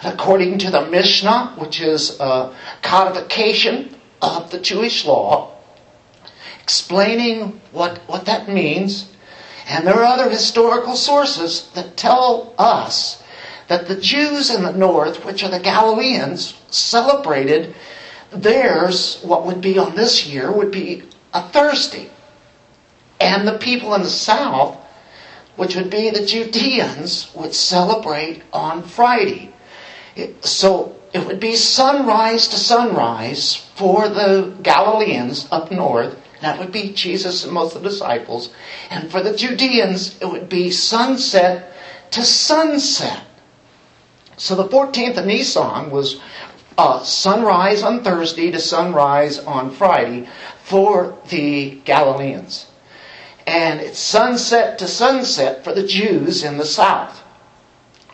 according 0.03 0.59
to 0.59 0.69
the 0.69 0.85
Mishnah, 0.85 1.55
which 1.57 1.81
is 1.81 2.19
a 2.19 2.55
codification 2.83 3.95
of 4.21 4.51
the 4.51 4.59
Jewish 4.59 5.05
law, 5.05 5.55
explaining 6.61 7.59
what, 7.71 7.97
what 8.07 8.25
that 8.25 8.47
means. 8.47 9.11
And 9.67 9.87
there 9.87 9.95
are 9.95 10.03
other 10.03 10.29
historical 10.29 10.95
sources 10.95 11.69
that 11.73 11.97
tell 11.97 12.53
us 12.59 13.23
that 13.69 13.87
the 13.87 13.95
Jews 13.95 14.49
in 14.49 14.63
the 14.63 14.73
north, 14.73 15.23
which 15.23 15.43
are 15.43 15.49
the 15.49 15.59
Galileans, 15.59 16.59
celebrated 16.69 17.75
theirs, 18.31 19.21
what 19.23 19.45
would 19.45 19.61
be 19.61 19.77
on 19.77 19.95
this 19.95 20.27
year, 20.27 20.51
would 20.51 20.71
be 20.71 21.03
a 21.33 21.47
Thursday. 21.49 22.09
And 23.21 23.47
the 23.47 23.57
people 23.57 23.93
in 23.93 24.01
the 24.01 24.09
south, 24.09 24.77
which 25.55 25.75
would 25.75 25.89
be 25.89 26.09
the 26.09 26.25
Judeans, 26.25 27.31
would 27.35 27.53
celebrate 27.53 28.41
on 28.51 28.83
Friday. 28.83 29.53
So 30.41 30.95
it 31.13 31.25
would 31.25 31.39
be 31.39 31.55
sunrise 31.55 32.47
to 32.47 32.55
sunrise 32.57 33.55
for 33.75 34.09
the 34.09 34.53
Galileans 34.63 35.47
up 35.51 35.71
north. 35.71 36.17
That 36.41 36.57
would 36.57 36.71
be 36.71 36.93
Jesus 36.93 37.43
and 37.43 37.53
most 37.53 37.75
of 37.75 37.83
the 37.83 37.89
disciples. 37.89 38.51
And 38.89 39.11
for 39.11 39.21
the 39.21 39.35
Judeans, 39.35 40.17
it 40.21 40.25
would 40.25 40.49
be 40.49 40.71
sunset 40.71 41.73
to 42.11 42.23
sunset. 42.23 43.21
So 44.39 44.55
the 44.55 44.69
14th 44.69 45.17
of 45.17 45.25
Nisan 45.25 45.91
was 45.91 46.21
uh, 46.77 47.03
sunrise 47.03 47.83
on 47.83 48.05
Thursday 48.05 48.51
to 48.51 48.59
sunrise 48.59 49.37
on 49.37 49.69
Friday 49.69 50.29
for 50.63 51.17
the 51.27 51.71
Galileans. 51.83 52.67
And 53.45 53.81
it's 53.81 53.99
sunset 53.99 54.79
to 54.79 54.87
sunset 54.87 55.65
for 55.65 55.73
the 55.73 55.85
Jews 55.85 56.45
in 56.45 56.57
the 56.57 56.65
south 56.65 57.21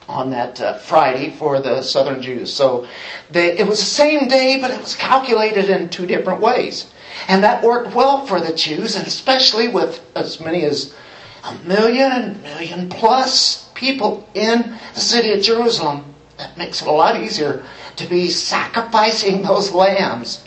on 0.10 0.32
that 0.32 0.60
uh, 0.60 0.80
Friday 0.80 1.30
for 1.30 1.62
the 1.62 1.84
southern 1.84 2.24
Jews. 2.24 2.52
So 2.52 2.88
they, 3.30 3.56
it 3.60 3.68
was 3.68 3.78
the 3.78 3.86
same 3.86 4.28
day, 4.28 4.60
but 4.60 4.72
it 4.72 4.82
was 4.82 4.96
calculated 4.96 5.70
in 5.70 5.90
two 5.90 6.08
different 6.08 6.42
ways. 6.42 6.92
And 7.28 7.44
that 7.44 7.64
worked 7.64 7.94
well 7.94 8.26
for 8.26 8.42
the 8.42 8.56
Jews, 8.56 8.96
and 8.96 9.06
especially 9.06 9.68
with 9.68 10.02
as 10.16 10.40
many 10.40 10.64
as 10.64 10.96
a 11.44 11.54
million, 11.66 12.42
million 12.42 12.90
plus 12.90 13.70
people 13.76 14.28
in 14.34 14.76
the 14.96 15.00
city 15.00 15.32
of 15.32 15.44
Jerusalem 15.44 16.15
that 16.38 16.58
makes 16.58 16.82
it 16.82 16.88
a 16.88 16.92
lot 16.92 17.22
easier 17.22 17.66
to 17.96 18.08
be 18.08 18.30
sacrificing 18.30 19.42
those 19.42 19.72
lambs. 19.72 20.44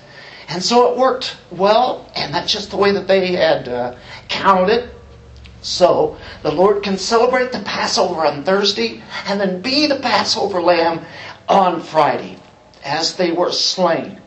And 0.49 0.63
so 0.63 0.91
it 0.91 0.99
worked 0.99 1.37
well, 1.51 2.11
and 2.15 2.33
that's 2.33 2.53
just 2.53 2.71
the 2.71 2.77
way 2.77 2.93
that 2.93 3.07
they 3.07 3.33
had 3.33 3.69
uh, 3.69 3.97
counted 4.29 4.71
it. 4.71 4.95
So 5.61 6.17
the 6.43 6.53
Lord 6.53 6.83
can 6.83 6.97
celebrate 6.97 7.53
the 7.53 7.61
Passover 7.61 8.25
on 8.25 8.45
Thursday 8.45 9.03
and 9.27 9.41
then 9.41 9.61
be 9.61 9.87
the 9.87 9.99
Passover 9.99 10.63
lamb 10.63 11.05
on 11.49 11.83
Friday 11.83 12.39
as 12.85 13.17
they 13.17 13.33
were 13.33 13.53
slain. 13.53 14.21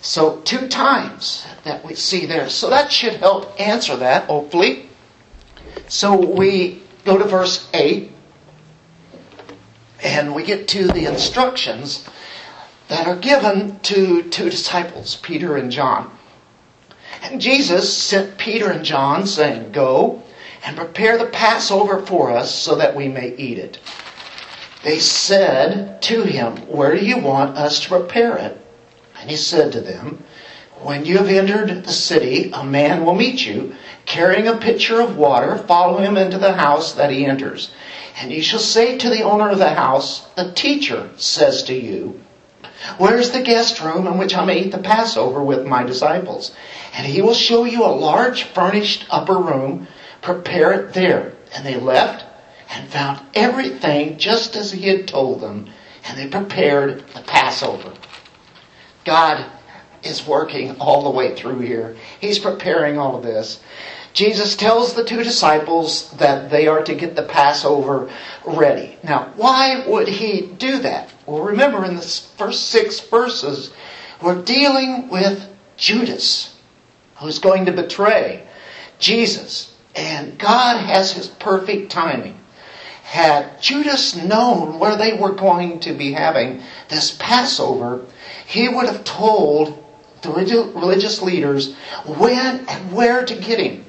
So 0.00 0.38
two 0.40 0.68
times 0.68 1.44
that 1.64 1.84
we 1.84 1.94
see 1.94 2.24
there. 2.24 2.48
So 2.48 2.70
that 2.70 2.90
should 2.90 3.14
help 3.14 3.60
answer 3.60 3.96
that, 3.96 4.24
hopefully. 4.24 4.88
So 5.88 6.16
we 6.16 6.82
go 7.04 7.18
to 7.18 7.24
verse 7.24 7.68
8 7.74 8.10
and 10.02 10.34
we 10.34 10.42
get 10.42 10.68
to 10.68 10.86
the 10.86 11.06
instructions 11.06 12.08
that 12.88 13.06
are 13.06 13.16
given 13.16 13.78
to 13.80 14.22
two 14.24 14.50
disciples, 14.50 15.16
Peter 15.16 15.56
and 15.56 15.70
John. 15.70 16.10
And 17.22 17.40
Jesus 17.40 17.96
sent 17.96 18.38
Peter 18.38 18.70
and 18.70 18.84
John, 18.84 19.26
saying, 19.26 19.72
Go 19.72 20.22
and 20.64 20.76
prepare 20.76 21.18
the 21.18 21.26
Passover 21.26 22.04
for 22.04 22.30
us 22.30 22.54
so 22.54 22.76
that 22.76 22.96
we 22.96 23.08
may 23.08 23.34
eat 23.36 23.58
it. 23.58 23.78
They 24.82 24.98
said 24.98 26.00
to 26.02 26.22
him, 26.22 26.56
Where 26.66 26.96
do 26.96 27.04
you 27.04 27.18
want 27.18 27.56
us 27.56 27.80
to 27.80 27.88
prepare 27.88 28.36
it? 28.38 28.58
And 29.20 29.30
he 29.30 29.36
said 29.36 29.72
to 29.72 29.80
them, 29.80 30.24
When 30.80 31.04
you 31.04 31.18
have 31.18 31.28
entered 31.28 31.84
the 31.84 31.92
city, 31.92 32.50
a 32.52 32.64
man 32.64 33.04
will 33.04 33.14
meet 33.14 33.44
you, 33.44 33.74
carrying 34.06 34.48
a 34.48 34.56
pitcher 34.56 35.00
of 35.00 35.18
water. 35.18 35.58
Follow 35.58 35.98
him 35.98 36.16
into 36.16 36.38
the 36.38 36.54
house 36.54 36.92
that 36.94 37.10
he 37.10 37.26
enters. 37.26 37.70
And 38.16 38.32
you 38.32 38.42
shall 38.42 38.60
say 38.60 38.98
to 38.98 39.10
the 39.10 39.22
owner 39.22 39.50
of 39.50 39.58
the 39.58 39.74
house, 39.74 40.26
The 40.36 40.52
teacher 40.52 41.10
says 41.16 41.62
to 41.64 41.74
you, 41.74 42.20
Where's 42.98 43.30
the 43.30 43.42
guest 43.42 43.80
room 43.80 44.06
in 44.06 44.18
which 44.18 44.34
I 44.34 44.44
may 44.44 44.60
eat 44.60 44.72
the 44.72 44.78
Passover 44.78 45.42
with 45.42 45.66
my 45.66 45.82
disciples? 45.82 46.52
And 46.94 47.06
he 47.06 47.22
will 47.22 47.34
show 47.34 47.64
you 47.64 47.84
a 47.84 47.88
large 47.88 48.44
furnished 48.44 49.06
upper 49.10 49.36
room. 49.36 49.86
Prepare 50.22 50.72
it 50.72 50.94
there. 50.94 51.34
And 51.54 51.64
they 51.64 51.76
left 51.76 52.24
and 52.70 52.88
found 52.88 53.20
everything 53.34 54.16
just 54.18 54.56
as 54.56 54.72
he 54.72 54.88
had 54.88 55.08
told 55.08 55.40
them. 55.40 55.70
And 56.06 56.18
they 56.18 56.26
prepared 56.26 57.06
the 57.14 57.22
Passover. 57.22 57.92
God 59.04 59.44
is 60.02 60.26
working 60.26 60.80
all 60.80 61.02
the 61.02 61.10
way 61.10 61.34
through 61.34 61.60
here. 61.60 61.96
He's 62.20 62.38
preparing 62.38 62.98
all 62.98 63.16
of 63.16 63.22
this. 63.22 63.60
Jesus 64.12 64.56
tells 64.56 64.94
the 64.94 65.04
two 65.04 65.22
disciples 65.22 66.10
that 66.12 66.50
they 66.50 66.66
are 66.66 66.82
to 66.82 66.94
get 66.94 67.14
the 67.14 67.22
Passover 67.22 68.10
ready. 68.44 68.98
Now, 69.04 69.32
why 69.36 69.86
would 69.86 70.08
he 70.08 70.42
do 70.42 70.78
that? 70.80 71.12
Well, 71.26 71.42
remember 71.42 71.84
in 71.84 71.94
the 71.94 72.02
first 72.36 72.68
six 72.68 73.00
verses, 73.00 73.72
we're 74.20 74.42
dealing 74.42 75.08
with 75.08 75.48
Judas, 75.76 76.54
who's 77.16 77.38
going 77.38 77.66
to 77.66 77.72
betray 77.72 78.46
Jesus. 78.98 79.74
And 79.94 80.38
God 80.38 80.78
has 80.78 81.12
his 81.12 81.28
perfect 81.28 81.92
timing. 81.92 82.38
Had 83.02 83.60
Judas 83.60 84.14
known 84.14 84.78
where 84.78 84.96
they 84.96 85.14
were 85.14 85.32
going 85.32 85.80
to 85.80 85.92
be 85.92 86.12
having 86.12 86.62
this 86.88 87.16
Passover, 87.18 88.04
he 88.46 88.68
would 88.68 88.86
have 88.86 89.04
told 89.04 89.84
the 90.22 90.30
religious 90.30 91.22
leaders 91.22 91.74
when 92.06 92.66
and 92.68 92.92
where 92.92 93.24
to 93.24 93.34
get 93.34 93.58
him. 93.58 93.84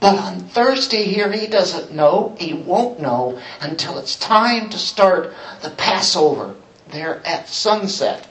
But 0.00 0.18
on 0.18 0.40
Thursday 0.40 1.04
here, 1.04 1.30
he 1.30 1.46
doesn't 1.46 1.92
know. 1.94 2.34
He 2.38 2.54
won't 2.54 3.00
know 3.00 3.38
until 3.60 3.98
it's 3.98 4.16
time 4.16 4.70
to 4.70 4.78
start 4.78 5.34
the 5.62 5.70
Passover 5.70 6.54
there 6.90 7.20
at 7.26 7.48
sunset. 7.48 8.26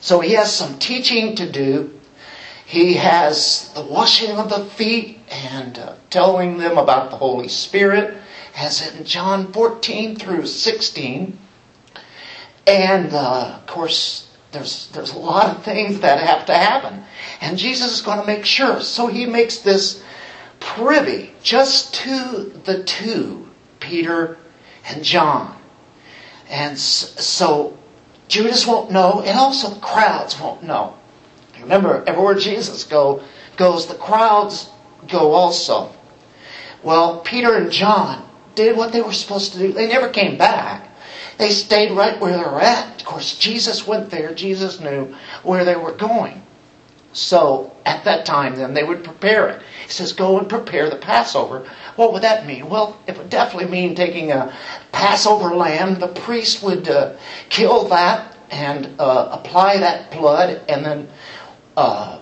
So 0.00 0.20
he 0.20 0.34
has 0.34 0.54
some 0.54 0.78
teaching 0.78 1.34
to 1.36 1.50
do. 1.50 1.98
He 2.64 2.94
has 2.94 3.70
the 3.74 3.82
washing 3.82 4.36
of 4.36 4.50
the 4.50 4.64
feet 4.66 5.18
and 5.30 5.78
uh, 5.78 5.94
telling 6.10 6.58
them 6.58 6.78
about 6.78 7.10
the 7.10 7.16
Holy 7.16 7.48
Spirit, 7.48 8.16
as 8.54 8.94
in 8.94 9.04
John 9.04 9.52
14 9.52 10.16
through 10.16 10.46
16. 10.46 11.38
And 12.66 13.12
uh, 13.12 13.56
of 13.56 13.66
course, 13.66 14.28
there's, 14.52 14.88
there's 14.88 15.12
a 15.12 15.18
lot 15.18 15.56
of 15.56 15.64
things 15.64 16.00
that 16.00 16.20
have 16.20 16.46
to 16.46 16.54
happen. 16.54 17.04
And 17.40 17.58
Jesus 17.58 17.94
is 17.94 18.00
going 18.02 18.20
to 18.20 18.26
make 18.26 18.44
sure. 18.44 18.80
So 18.80 19.08
he 19.08 19.26
makes 19.26 19.58
this 19.58 20.02
privy 20.60 21.32
just 21.42 21.94
to 21.94 22.52
the 22.64 22.82
two, 22.84 23.48
Peter 23.80 24.38
and 24.88 25.04
John. 25.04 25.56
And 26.48 26.78
so 26.78 27.76
Judas 28.28 28.66
won't 28.66 28.90
know, 28.90 29.22
and 29.22 29.38
also 29.38 29.70
the 29.70 29.80
crowds 29.80 30.40
won't 30.40 30.62
know. 30.62 30.94
Remember, 31.60 32.04
everywhere 32.06 32.34
Jesus 32.34 32.84
go, 32.84 33.22
goes, 33.56 33.86
the 33.86 33.94
crowds 33.94 34.70
go 35.08 35.32
also. 35.32 35.92
Well, 36.82 37.20
Peter 37.20 37.54
and 37.54 37.70
John 37.70 38.28
did 38.54 38.76
what 38.76 38.92
they 38.92 39.02
were 39.02 39.12
supposed 39.12 39.52
to 39.52 39.58
do. 39.58 39.72
They 39.72 39.88
never 39.88 40.08
came 40.08 40.38
back. 40.38 40.88
They 41.38 41.50
stayed 41.50 41.92
right 41.92 42.18
where 42.20 42.32
they 42.32 42.42
were 42.42 42.60
at. 42.60 43.00
Of 43.00 43.06
course, 43.06 43.38
Jesus 43.38 43.86
went 43.86 44.10
there. 44.10 44.34
Jesus 44.34 44.80
knew 44.80 45.14
where 45.42 45.64
they 45.64 45.76
were 45.76 45.92
going. 45.92 46.42
So 47.12 47.72
at 47.88 48.04
that 48.04 48.26
time, 48.26 48.54
then 48.56 48.74
they 48.74 48.84
would 48.84 49.02
prepare 49.02 49.48
it. 49.48 49.62
He 49.86 49.90
says, 49.90 50.12
Go 50.12 50.38
and 50.38 50.48
prepare 50.48 50.90
the 50.90 50.96
Passover. 50.96 51.66
What 51.96 52.12
would 52.12 52.22
that 52.22 52.46
mean? 52.46 52.68
Well, 52.68 52.98
it 53.06 53.16
would 53.16 53.30
definitely 53.30 53.70
mean 53.70 53.94
taking 53.94 54.30
a 54.30 54.54
Passover 54.92 55.54
lamb. 55.54 55.98
The 55.98 56.08
priest 56.08 56.62
would 56.62 56.86
uh, 56.88 57.16
kill 57.48 57.88
that 57.88 58.36
and 58.50 58.94
uh, 59.00 59.30
apply 59.32 59.78
that 59.78 60.10
blood, 60.10 60.60
and 60.68 60.84
then 60.84 61.08
uh, 61.76 62.18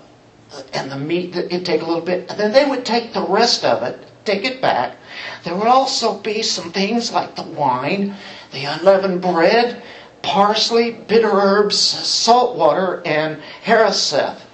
and 0.73 0.91
the 0.91 0.99
meat 0.99 1.33
that 1.35 1.53
it 1.53 1.65
take 1.65 1.83
a 1.83 1.85
little 1.85 2.05
bit, 2.05 2.31
and 2.31 2.39
then 2.39 2.53
they 2.53 2.65
would 2.65 2.87
take 2.87 3.13
the 3.13 3.27
rest 3.27 3.65
of 3.65 3.83
it, 3.83 3.99
take 4.25 4.45
it 4.45 4.61
back. 4.61 4.97
There 5.45 5.57
would 5.57 5.67
also 5.67 6.19
be 6.19 6.43
some 6.43 6.71
things 6.73 7.13
like 7.13 7.35
the 7.35 7.43
wine, 7.43 8.15
the 8.53 8.65
unleavened 8.65 9.21
bread, 9.21 9.83
parsley, 10.23 10.93
bitter 10.93 11.31
herbs, 11.33 11.79
salt 11.79 12.57
water, 12.57 13.03
and 13.05 13.41
haroseth. 13.65 14.46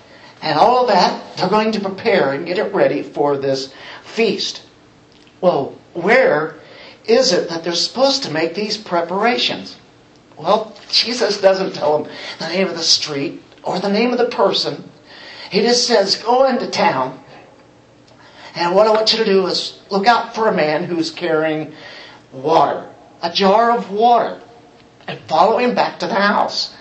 And 0.42 0.58
all 0.58 0.82
of 0.82 0.88
that 0.88 1.36
they're 1.36 1.48
going 1.48 1.72
to 1.72 1.80
prepare 1.80 2.32
and 2.32 2.46
get 2.46 2.58
it 2.58 2.74
ready 2.74 3.02
for 3.02 3.36
this 3.36 3.72
feast. 4.02 4.62
Well, 5.40 5.76
where 5.94 6.56
is 7.06 7.32
it 7.32 7.48
that 7.48 7.64
they're 7.64 7.74
supposed 7.74 8.24
to 8.24 8.32
make 8.32 8.54
these 8.54 8.76
preparations? 8.76 9.76
Well, 10.36 10.76
Jesus 10.90 11.40
doesn't 11.40 11.74
tell 11.74 12.02
them 12.02 12.12
the 12.38 12.48
name 12.48 12.68
of 12.68 12.76
the 12.76 12.82
street 12.82 13.42
or 13.62 13.78
the 13.78 13.88
name 13.88 14.12
of 14.12 14.18
the 14.18 14.28
person. 14.28 14.90
He 15.50 15.60
just 15.60 15.86
says, 15.86 16.16
go 16.16 16.46
into 16.46 16.70
town. 16.70 17.22
And 18.54 18.74
what 18.74 18.86
I 18.86 18.90
want 18.90 19.12
you 19.12 19.18
to 19.18 19.24
do 19.24 19.46
is 19.46 19.80
look 19.90 20.06
out 20.06 20.34
for 20.34 20.48
a 20.48 20.54
man 20.54 20.84
who's 20.84 21.10
carrying 21.10 21.74
water, 22.32 22.88
a 23.22 23.32
jar 23.32 23.76
of 23.76 23.90
water, 23.90 24.40
and 25.06 25.18
follow 25.20 25.58
him 25.58 25.74
back 25.74 25.98
to 26.00 26.06
the 26.06 26.14
house. 26.14 26.74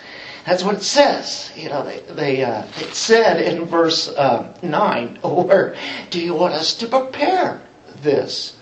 That's 0.46 0.64
what 0.64 0.76
it 0.76 0.84
says. 0.84 1.52
You 1.56 1.70
know, 1.70 1.86
they, 1.86 2.00
they 2.14 2.44
uh, 2.44 2.66
it 2.78 2.94
said 2.94 3.42
in 3.42 3.66
verse 3.66 4.10
uh, 4.10 4.58
9, 4.64 5.16
where 5.24 5.76
do 6.10 6.20
you 6.20 6.34
want 6.34 6.54
us 6.54 6.74
to 6.76 6.88
prepare 6.88 7.62
this? 8.02 8.56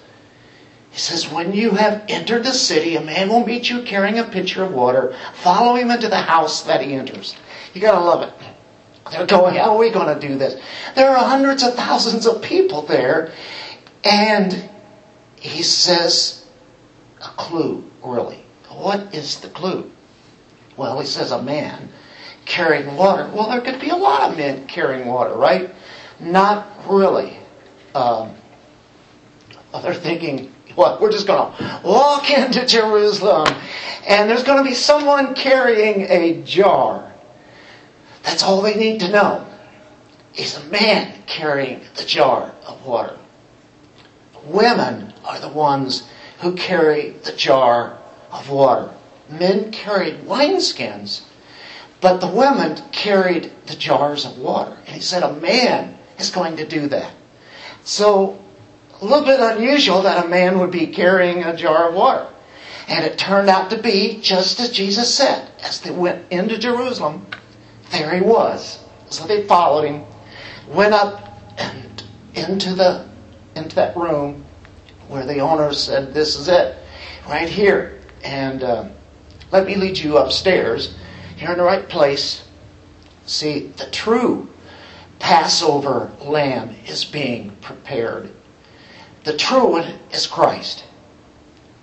He 0.92 1.00
says, 1.00 1.32
When 1.32 1.54
you 1.54 1.72
have 1.72 2.04
entered 2.10 2.44
the 2.44 2.54
city, 2.54 2.96
a 2.96 3.02
man 3.02 3.30
will 3.30 3.46
meet 3.46 3.70
you 3.70 3.84
carrying 3.84 4.20
a 4.20 4.24
pitcher 4.24 4.64
of 4.64 4.74
water. 4.74 5.16
Follow 5.36 5.76
him 5.76 5.92
into 5.92 6.08
the 6.08 6.18
house 6.18 6.64
that 6.64 6.82
he 6.82 6.94
enters. 6.94 7.36
You 7.74 7.82
gotta 7.82 8.04
love 8.04 8.24
it. 8.24 8.34
They're 9.12 9.26
going, 9.26 9.56
How 9.56 9.76
are 9.76 9.78
we 9.78 9.92
gonna 9.92 10.20
do 10.20 10.38
this? 10.38 10.62
There 10.96 11.10
are 11.10 11.30
hundreds 11.30 11.64
of 11.64 11.76
thousands 11.76 12.26
of 12.26 12.42
people 12.42 12.82
there. 12.82 13.32
And 14.04 14.70
he 15.36 15.64
says, 15.64 16.46
A 17.22 17.30
clue, 17.30 17.90
really. 18.04 18.44
What 18.70 19.14
is 19.14 19.40
the 19.40 19.50
clue? 19.50 19.92
Well, 20.80 21.02
he 21.02 21.06
says, 21.06 21.32
A 21.32 21.42
man 21.42 21.90
carrying 22.46 22.96
water. 22.96 23.30
Well, 23.34 23.50
there 23.50 23.60
could 23.60 23.82
be 23.82 23.90
a 23.90 23.98
lot 23.98 24.32
of 24.32 24.38
men 24.38 24.66
carrying 24.66 25.08
water, 25.08 25.36
right? 25.36 25.76
Not 26.22 26.70
really. 26.88 27.38
Um, 27.94 28.34
they're 29.84 29.94
thinking, 29.94 30.54
what? 30.76 31.02
We're 31.02 31.12
just 31.12 31.28
going 31.28 31.54
to 31.58 31.82
walk 31.84 32.32
into 32.38 32.66
Jerusalem 32.66 33.54
and 34.08 34.30
there's 34.30 34.44
going 34.44 34.64
to 34.64 34.68
be 34.68 34.74
someone 34.74 35.36
carrying 35.36 36.04
a 36.04 36.42
jar. 36.44 37.12
That's 38.24 38.42
all 38.42 38.62
they 38.62 38.76
need 38.76 39.02
to 39.02 39.12
know. 39.12 39.46
Is 40.36 40.56
a 40.56 40.64
man 40.66 41.14
carrying 41.26 41.82
the 41.98 42.06
jar 42.06 42.56
of 42.66 42.86
water. 42.86 43.18
Women 44.46 45.14
are 45.26 45.40
the 45.40 45.50
ones 45.50 46.08
who 46.40 46.56
carry 46.56 47.10
the 47.10 47.34
jar 47.34 47.98
of 48.32 48.50
water. 48.50 48.94
Men 49.30 49.72
carried 49.72 50.22
wineskins, 50.22 51.22
but 52.02 52.20
the 52.20 52.28
women 52.28 52.82
carried 52.92 53.52
the 53.68 53.76
jars 53.76 54.26
of 54.26 54.38
water. 54.38 54.78
And 54.86 54.96
he 54.96 55.02
said 55.02 55.24
a 55.24 55.34
man 55.34 55.98
is 56.18 56.32
going 56.32 56.58
to 56.58 56.68
do 56.68 56.88
that. 56.88 57.12
So 57.84 58.40
a 59.02 59.06
little 59.06 59.26
bit 59.26 59.40
unusual 59.40 60.02
that 60.02 60.26
a 60.26 60.28
man 60.28 60.60
would 60.60 60.72
be 60.72 60.88
carrying 60.88 61.44
a 61.44 61.56
jar 61.56 61.90
of 61.90 61.96
water. 61.96 62.28
And 62.88 63.06
it 63.06 63.18
turned 63.18 63.50
out 63.50 63.70
to 63.70 63.82
be 63.82 64.20
just 64.22 64.60
as 64.60 64.72
Jesus 64.72 65.14
said. 65.14 65.50
As 65.62 65.80
they 65.82 65.92
went 65.92 66.32
into 66.32 66.58
Jerusalem, 66.58 67.28
there 67.92 68.16
he 68.16 68.22
was. 68.22 68.84
So 69.10 69.28
they 69.28 69.46
followed 69.48 69.86
him, 69.86 70.06
went 70.68 70.94
up 70.94 71.40
and 71.58 72.04
into 72.34 72.74
the 72.74 73.08
into 73.56 73.76
that 73.76 73.96
room 73.98 74.46
where 75.08 75.26
the 75.26 75.40
owner 75.40 75.74
said, 75.74 76.14
"This 76.14 76.36
is 76.36 76.48
it, 76.48 76.78
right 77.28 77.50
here." 77.50 78.00
And 78.24 78.64
uh, 78.64 78.90
let 79.52 79.66
me 79.66 79.76
lead 79.76 79.98
you 79.98 80.18
upstairs. 80.18 80.96
You're 81.38 81.52
in 81.52 81.58
the 81.58 81.64
right 81.64 81.88
place. 81.88 82.44
See, 83.26 83.68
the 83.78 83.90
true 83.90 84.50
Passover 85.20 86.12
lamb 86.22 86.76
is 86.88 87.06
being 87.06 87.52
prepared 87.62 88.32
the 89.24 89.38
true 89.38 89.74
one 89.74 90.00
is 90.12 90.28
Christ. 90.28 90.84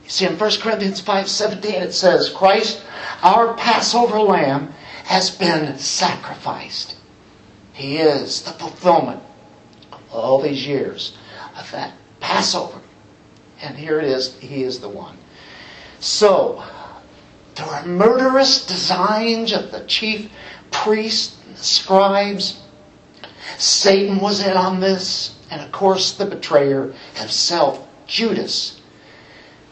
You 0.04 0.10
see, 0.10 0.26
in 0.26 0.38
1 0.38 0.50
Corinthians 0.60 1.02
5.17 1.02 1.64
it 1.64 1.92
says, 1.92 2.28
Christ, 2.28 2.82
our 3.22 3.54
Passover 3.54 4.20
lamb, 4.20 4.72
has 5.04 5.30
been 5.30 5.78
sacrificed. 5.78 6.96
He 7.72 7.98
is 7.98 8.42
the 8.42 8.52
fulfillment 8.52 9.22
of 9.92 10.00
all 10.10 10.40
these 10.40 10.66
years 10.66 11.16
of 11.56 11.70
that 11.72 11.92
Passover. 12.20 12.80
And 13.60 13.76
here 13.76 14.00
it 14.00 14.06
is, 14.06 14.36
he 14.38 14.62
is 14.62 14.80
the 14.80 14.88
one. 14.88 15.16
So, 16.00 16.64
there 17.56 17.66
were 17.66 17.86
murderous 17.86 18.66
designs 18.66 19.52
of 19.52 19.70
the 19.70 19.80
chief 19.86 20.30
priests 20.70 21.36
and 21.46 21.56
the 21.56 21.62
scribes. 21.62 22.60
Satan 23.58 24.18
was 24.18 24.44
in 24.44 24.56
on 24.56 24.80
this 24.80 25.36
and 25.50 25.62
of 25.62 25.72
course 25.72 26.12
the 26.12 26.26
betrayer 26.26 26.92
himself, 27.14 27.86
Judas. 28.06 28.80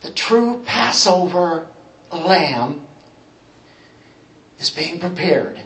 The 0.01 0.13
true 0.13 0.63
Passover 0.65 1.69
lamb 2.13 2.87
is 4.59 4.71
being 4.71 5.01
prepared 5.01 5.61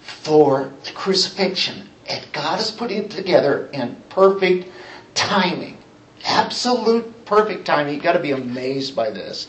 for 0.00 0.72
the 0.84 0.92
crucifixion. 0.92 1.88
And 2.08 2.24
God 2.32 2.60
is 2.60 2.70
putting 2.70 3.04
it 3.04 3.10
together 3.10 3.68
in 3.72 3.96
perfect 4.08 4.70
timing. 5.14 5.78
Absolute 6.24 7.24
perfect 7.24 7.64
timing. 7.64 7.94
You've 7.94 8.02
got 8.02 8.12
to 8.12 8.20
be 8.20 8.30
amazed 8.30 8.94
by 8.94 9.10
this. 9.10 9.48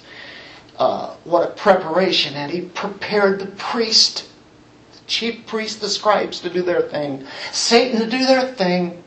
Uh, 0.77 1.15
what 1.23 1.49
a 1.49 1.53
preparation. 1.53 2.35
And 2.35 2.51
he 2.51 2.61
prepared 2.61 3.39
the 3.39 3.47
priest, 3.47 4.29
the 4.93 4.99
chief 5.07 5.45
priest, 5.45 5.81
the 5.81 5.89
scribes 5.89 6.39
to 6.41 6.49
do 6.49 6.61
their 6.61 6.83
thing, 6.83 7.25
Satan 7.51 7.99
to 7.99 8.09
do 8.09 8.25
their 8.25 8.53
thing, 8.53 9.03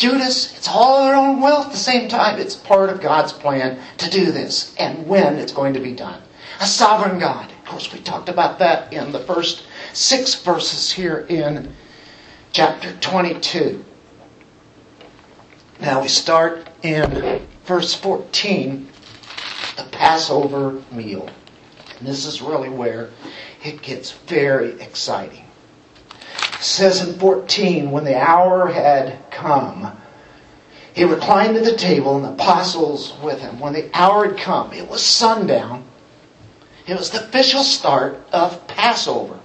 Judas, 0.00 0.56
it's 0.56 0.66
all 0.66 1.04
their 1.04 1.14
own 1.14 1.42
will 1.42 1.58
at 1.58 1.70
the 1.70 1.76
same 1.76 2.08
time. 2.08 2.40
It's 2.40 2.54
part 2.54 2.88
of 2.88 3.02
God's 3.02 3.34
plan 3.34 3.78
to 3.98 4.08
do 4.08 4.32
this 4.32 4.74
and 4.76 5.06
when 5.06 5.36
it's 5.36 5.52
going 5.52 5.74
to 5.74 5.80
be 5.80 5.92
done. 5.92 6.22
A 6.58 6.66
sovereign 6.66 7.18
God. 7.18 7.50
Of 7.50 7.64
course, 7.66 7.92
we 7.92 8.00
talked 8.00 8.30
about 8.30 8.58
that 8.60 8.94
in 8.94 9.12
the 9.12 9.18
first 9.20 9.64
six 9.92 10.34
verses 10.36 10.90
here 10.90 11.26
in 11.28 11.74
chapter 12.52 12.96
22. 12.96 13.84
Now 15.80 16.00
we 16.00 16.08
start 16.08 16.70
in 16.82 17.46
verse 17.66 17.94
14, 17.94 18.88
the 19.76 19.84
Passover 19.84 20.82
meal. 20.90 21.28
And 21.98 22.08
this 22.08 22.24
is 22.24 22.42
really 22.42 22.68
where 22.68 23.10
it 23.62 23.82
gets 23.82 24.12
very 24.12 24.80
exciting 24.80 25.44
It 26.54 26.62
says 26.62 27.06
in 27.06 27.18
14, 27.18 27.90
when 27.90 28.04
the 28.04 28.18
hour 28.18 28.68
had 28.68 29.30
come, 29.30 29.96
he 30.94 31.04
reclined 31.04 31.56
at 31.56 31.64
the 31.64 31.76
table 31.76 32.16
and 32.16 32.24
the 32.24 32.32
apostles 32.32 33.14
with 33.22 33.40
him. 33.40 33.60
When 33.60 33.72
the 33.72 33.90
hour 33.94 34.28
had 34.28 34.38
come, 34.38 34.72
it 34.72 34.88
was 34.88 35.04
sundown. 35.04 35.84
It 36.86 36.98
was 36.98 37.10
the 37.10 37.24
official 37.24 37.62
start 37.62 38.20
of 38.32 38.66
Passover. 38.66 39.38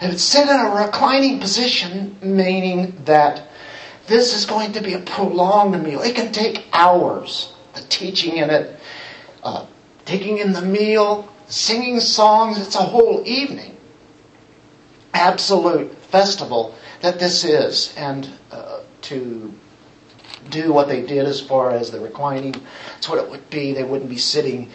They 0.00 0.08
would 0.08 0.20
sit 0.20 0.48
in 0.48 0.60
a 0.60 0.70
reclining 0.70 1.38
position, 1.38 2.16
meaning 2.22 2.96
that 3.04 3.48
this 4.06 4.36
is 4.36 4.46
going 4.46 4.72
to 4.72 4.80
be 4.80 4.94
a 4.94 4.98
prolonged 4.98 5.82
meal. 5.82 6.02
It 6.02 6.14
can 6.14 6.32
take 6.32 6.64
hours. 6.72 7.52
The 7.74 7.82
teaching 7.82 8.36
in 8.36 8.50
it, 8.50 8.78
uh, 9.44 9.66
taking 10.04 10.38
in 10.38 10.52
the 10.52 10.62
meal, 10.62 11.28
singing 11.46 12.00
songs, 12.00 12.58
it's 12.58 12.74
a 12.74 12.82
whole 12.82 13.22
evening. 13.26 13.76
Absolute 15.12 15.94
festival 16.04 16.74
that 17.00 17.18
this 17.18 17.44
is 17.44 17.94
and 17.96 18.28
uh, 18.50 18.80
to 19.02 19.52
do 20.50 20.72
what 20.72 20.88
they 20.88 21.02
did 21.02 21.26
as 21.26 21.40
far 21.40 21.70
as 21.70 21.90
the 21.90 22.00
reclining. 22.00 22.54
That's 22.94 23.08
what 23.08 23.18
it 23.18 23.30
would 23.30 23.48
be. 23.50 23.72
They 23.72 23.84
wouldn't 23.84 24.10
be 24.10 24.18
sitting 24.18 24.70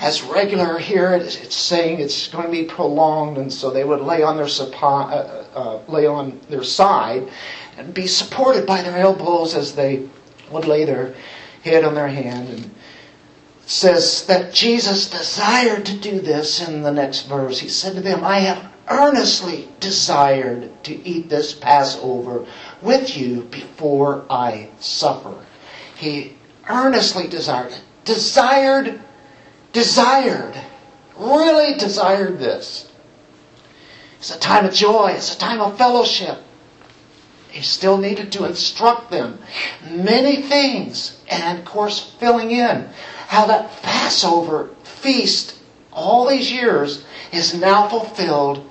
as 0.00 0.22
regular 0.22 0.78
here. 0.78 1.12
It's 1.14 1.54
saying 1.54 2.00
it's 2.00 2.28
going 2.28 2.44
to 2.44 2.50
be 2.50 2.64
prolonged, 2.64 3.38
and 3.38 3.52
so 3.52 3.70
they 3.70 3.84
would 3.84 4.00
lay 4.00 4.22
on 4.22 4.36
their 4.36 4.46
suppo- 4.46 5.10
uh, 5.10 5.58
uh, 5.58 5.80
lay 5.88 6.06
on 6.06 6.40
their 6.48 6.64
side 6.64 7.28
and 7.76 7.94
be 7.94 8.06
supported 8.06 8.66
by 8.66 8.82
their 8.82 8.98
elbows 8.98 9.54
as 9.54 9.74
they 9.74 10.06
would 10.50 10.66
lay 10.66 10.84
their 10.84 11.14
head 11.62 11.84
on 11.84 11.94
their 11.94 12.08
hand. 12.08 12.48
And 12.48 12.74
says 13.66 14.26
that 14.26 14.52
Jesus 14.52 15.10
desired 15.10 15.86
to 15.86 15.96
do 15.96 16.20
this 16.20 16.66
in 16.66 16.82
the 16.82 16.92
next 16.92 17.22
verse. 17.22 17.58
He 17.58 17.68
said 17.68 17.94
to 17.94 18.00
them, 18.00 18.24
"I 18.24 18.40
have 18.40 18.64
earnestly 18.88 19.68
desired 19.80 20.70
to 20.84 21.08
eat 21.08 21.30
this 21.30 21.54
Passover 21.54 22.44
with 22.82 23.16
you 23.16 23.42
before 23.50 24.24
I 24.28 24.68
suffer. 24.78 25.34
He 25.96 26.36
earnestly 26.68 27.26
desired 27.26 27.72
it. 27.72 27.80
Desired, 28.04 29.00
desired, 29.72 30.54
really 31.16 31.78
desired 31.78 32.38
this. 32.38 32.86
It's 34.18 34.34
a 34.34 34.38
time 34.38 34.66
of 34.66 34.74
joy. 34.74 35.12
It's 35.16 35.34
a 35.34 35.38
time 35.38 35.60
of 35.60 35.78
fellowship. 35.78 36.38
He 37.50 37.62
still 37.62 37.96
needed 37.96 38.32
to 38.32 38.44
instruct 38.44 39.10
them 39.10 39.38
many 39.88 40.42
things. 40.42 41.16
And 41.28 41.58
of 41.58 41.64
course, 41.64 42.12
filling 42.18 42.50
in 42.50 42.90
how 43.34 43.46
that 43.46 43.82
Passover 43.82 44.70
feast 44.84 45.58
all 45.92 46.28
these 46.28 46.52
years 46.52 47.04
is 47.32 47.52
now 47.52 47.88
fulfilled 47.88 48.64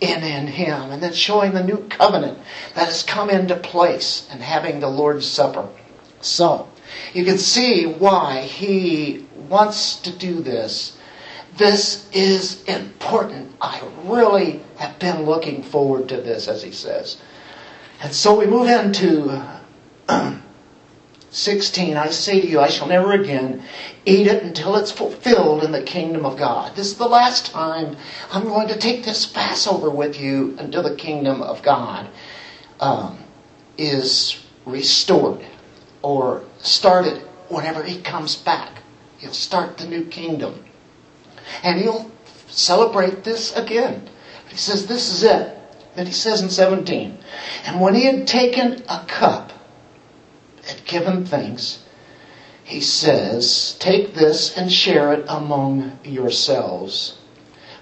in, 0.00 0.24
in 0.24 0.48
Him. 0.48 0.90
And 0.90 1.00
then 1.00 1.12
showing 1.12 1.52
the 1.52 1.62
new 1.62 1.86
covenant 1.88 2.38
that 2.74 2.86
has 2.86 3.04
come 3.04 3.30
into 3.30 3.54
place 3.54 4.28
and 4.32 4.42
having 4.42 4.80
the 4.80 4.88
Lord's 4.88 5.26
Supper. 5.26 5.68
So, 6.20 6.68
you 7.14 7.24
can 7.24 7.38
see 7.38 7.86
why 7.86 8.40
He 8.40 9.24
wants 9.48 10.00
to 10.00 10.10
do 10.10 10.40
this. 10.40 10.98
This 11.56 12.10
is 12.10 12.64
important. 12.64 13.54
I 13.60 13.80
really 14.02 14.60
have 14.78 14.98
been 14.98 15.26
looking 15.26 15.62
forward 15.62 16.08
to 16.08 16.16
this, 16.16 16.48
as 16.48 16.60
He 16.60 16.72
says. 16.72 17.18
And 18.02 18.12
so 18.12 18.36
we 18.36 18.46
move 18.46 18.68
into 18.68 19.44
16. 21.30 21.96
I 21.96 22.08
say 22.10 22.40
to 22.40 22.46
you, 22.46 22.60
I 22.60 22.68
shall 22.68 22.86
never 22.86 23.12
again 23.12 23.62
eat 24.04 24.26
it 24.26 24.42
until 24.42 24.76
it's 24.76 24.90
fulfilled 24.90 25.62
in 25.62 25.72
the 25.72 25.82
kingdom 25.82 26.24
of 26.24 26.38
God. 26.38 26.74
This 26.74 26.88
is 26.88 26.98
the 26.98 27.08
last 27.08 27.46
time 27.46 27.96
I'm 28.32 28.44
going 28.44 28.68
to 28.68 28.78
take 28.78 29.04
this 29.04 29.26
Passover 29.26 29.90
with 29.90 30.18
you 30.20 30.56
until 30.58 30.82
the 30.82 30.96
kingdom 30.96 31.42
of 31.42 31.62
God 31.62 32.08
um, 32.80 33.18
is 33.76 34.40
restored 34.64 35.44
or 36.02 36.42
started 36.58 37.18
whenever 37.48 37.82
He 37.82 38.00
comes 38.00 38.36
back. 38.36 38.82
He'll 39.18 39.32
start 39.32 39.76
the 39.76 39.86
new 39.86 40.04
kingdom. 40.06 40.64
And 41.62 41.78
He'll 41.80 42.10
celebrate 42.48 43.24
this 43.24 43.54
again. 43.54 44.08
He 44.48 44.56
says, 44.56 44.86
This 44.86 45.10
is 45.12 45.22
it 45.24 45.58
that 45.98 46.06
he 46.06 46.12
says 46.12 46.42
in 46.42 46.48
17. 46.48 47.18
And 47.64 47.80
when 47.80 47.92
he 47.92 48.04
had 48.04 48.24
taken 48.24 48.84
a 48.88 49.04
cup, 49.08 49.47
had 50.68 50.84
given 50.84 51.24
thanks, 51.24 51.82
he 52.62 52.80
says, 52.80 53.76
Take 53.80 54.14
this 54.14 54.56
and 54.56 54.70
share 54.70 55.12
it 55.14 55.24
among 55.28 55.98
yourselves. 56.04 57.16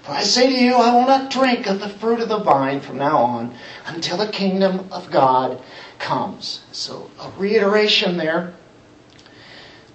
For 0.03 0.13
I 0.13 0.23
say 0.23 0.47
to 0.47 0.63
you, 0.63 0.75
I 0.75 0.93
will 0.93 1.05
not 1.05 1.29
drink 1.29 1.67
of 1.67 1.81
the 1.81 1.89
fruit 1.89 2.21
of 2.21 2.29
the 2.29 2.39
vine 2.39 2.79
from 2.79 2.97
now 2.97 3.17
on 3.17 3.53
until 3.85 4.15
the 4.15 4.31
kingdom 4.31 4.87
of 4.91 5.11
God 5.11 5.61
comes. 5.99 6.61
So, 6.71 7.11
a 7.19 7.29
reiteration 7.37 8.15
there. 8.15 8.53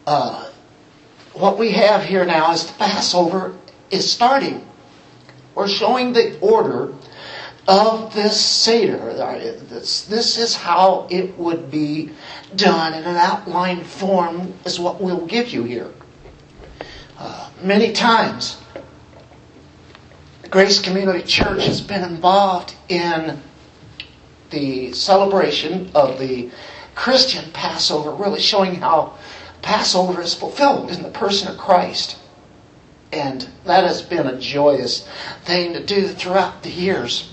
Uh, 0.06 0.50
what 1.32 1.58
we 1.58 1.70
have 1.70 2.04
here 2.04 2.26
now 2.26 2.52
is 2.52 2.66
the 2.66 2.74
Passover 2.74 3.56
is 3.90 4.12
starting. 4.12 4.66
We're 5.54 5.68
showing 5.68 6.12
the 6.12 6.38
order 6.40 6.92
of 7.68 8.14
this 8.14 8.40
Seder. 8.44 9.14
This, 9.68 10.04
this 10.04 10.38
is 10.38 10.54
how 10.54 11.06
it 11.10 11.36
would 11.38 11.70
be 11.70 12.10
done 12.56 12.94
in 12.94 13.04
an 13.04 13.16
outline 13.16 13.84
form, 13.84 14.54
is 14.64 14.80
what 14.80 15.00
we'll 15.00 15.26
give 15.26 15.50
you 15.50 15.64
here. 15.64 15.90
Uh, 17.18 17.50
many 17.62 17.92
times, 17.92 18.60
Grace 20.50 20.80
Community 20.80 21.22
Church 21.22 21.64
has 21.66 21.80
been 21.80 22.02
involved 22.02 22.74
in 22.88 23.40
the 24.50 24.92
celebration 24.92 25.90
of 25.94 26.18
the 26.18 26.50
Christian 26.94 27.50
Passover, 27.52 28.10
really 28.10 28.40
showing 28.40 28.74
how 28.74 29.16
Passover 29.62 30.20
is 30.20 30.34
fulfilled 30.34 30.90
in 30.90 31.02
the 31.02 31.10
person 31.10 31.48
of 31.48 31.56
Christ. 31.56 32.18
And 33.12 33.48
that 33.64 33.84
has 33.84 34.02
been 34.02 34.26
a 34.26 34.38
joyous 34.38 35.06
thing 35.44 35.74
to 35.74 35.84
do 35.84 36.08
throughout 36.08 36.62
the 36.62 36.70
years 36.70 37.31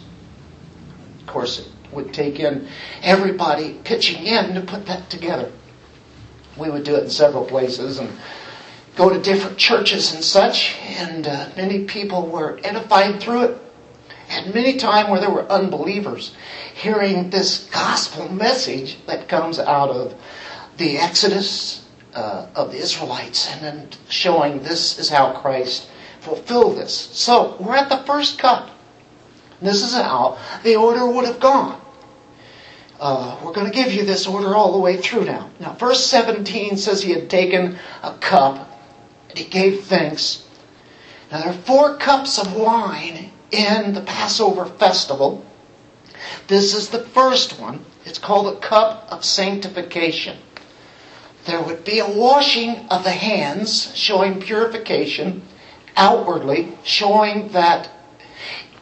course, 1.29 1.59
it 1.59 1.67
would 1.91 2.13
take 2.13 2.39
in 2.39 2.67
everybody 3.01 3.79
pitching 3.83 4.25
in 4.25 4.53
to 4.53 4.61
put 4.61 4.85
that 4.87 5.09
together. 5.09 5.51
We 6.57 6.69
would 6.69 6.83
do 6.83 6.95
it 6.95 7.05
in 7.05 7.09
several 7.09 7.45
places 7.45 7.99
and 7.99 8.09
go 8.95 9.09
to 9.09 9.19
different 9.21 9.57
churches 9.57 10.13
and 10.13 10.23
such, 10.23 10.75
and 10.81 11.25
uh, 11.25 11.49
many 11.55 11.85
people 11.85 12.27
were 12.27 12.59
edified 12.63 13.21
through 13.21 13.43
it. 13.43 13.61
And 14.29 14.53
many 14.53 14.77
times 14.77 15.09
where 15.09 15.21
there 15.21 15.29
were 15.29 15.49
unbelievers 15.51 16.35
hearing 16.75 17.29
this 17.29 17.67
gospel 17.71 18.31
message 18.31 18.97
that 19.07 19.27
comes 19.27 19.57
out 19.57 19.89
of 19.89 20.13
the 20.77 20.97
Exodus 20.97 21.85
uh, 22.13 22.47
of 22.55 22.71
the 22.71 22.77
Israelites 22.77 23.49
and 23.51 23.61
then 23.61 23.87
showing 24.07 24.59
this 24.59 24.99
is 24.99 25.09
how 25.09 25.31
Christ 25.33 25.89
fulfilled 26.21 26.77
this. 26.77 26.93
So 26.93 27.55
we're 27.59 27.75
at 27.75 27.89
the 27.89 28.03
first 28.05 28.37
cup. 28.39 28.69
This 29.61 29.83
is 29.83 29.93
how 29.93 30.37
the 30.63 30.75
order 30.75 31.05
would 31.05 31.25
have 31.25 31.39
gone. 31.39 31.79
Uh, 32.99 33.37
we're 33.43 33.53
going 33.53 33.69
to 33.69 33.73
give 33.73 33.93
you 33.93 34.03
this 34.03 34.27
order 34.27 34.55
all 34.55 34.73
the 34.73 34.79
way 34.79 34.97
through 34.97 35.25
now. 35.25 35.49
Now, 35.59 35.73
verse 35.73 36.05
17 36.05 36.77
says 36.77 37.01
he 37.01 37.13
had 37.13 37.29
taken 37.29 37.77
a 38.03 38.13
cup 38.15 38.69
and 39.29 39.37
he 39.37 39.45
gave 39.45 39.85
thanks. 39.85 40.45
Now, 41.31 41.39
there 41.39 41.49
are 41.49 41.53
four 41.53 41.95
cups 41.97 42.37
of 42.37 42.55
wine 42.55 43.31
in 43.51 43.93
the 43.93 44.01
Passover 44.01 44.65
festival. 44.65 45.45
This 46.47 46.75
is 46.75 46.89
the 46.89 47.03
first 47.03 47.59
one. 47.59 47.85
It's 48.05 48.19
called 48.19 48.47
the 48.47 48.59
cup 48.59 49.07
of 49.09 49.23
sanctification. 49.23 50.37
There 51.45 51.61
would 51.61 51.85
be 51.85 51.99
a 51.99 52.09
washing 52.09 52.87
of 52.89 53.03
the 53.03 53.11
hands, 53.11 53.95
showing 53.95 54.41
purification, 54.41 55.43
outwardly, 55.95 56.77
showing 56.83 57.49
that 57.49 57.89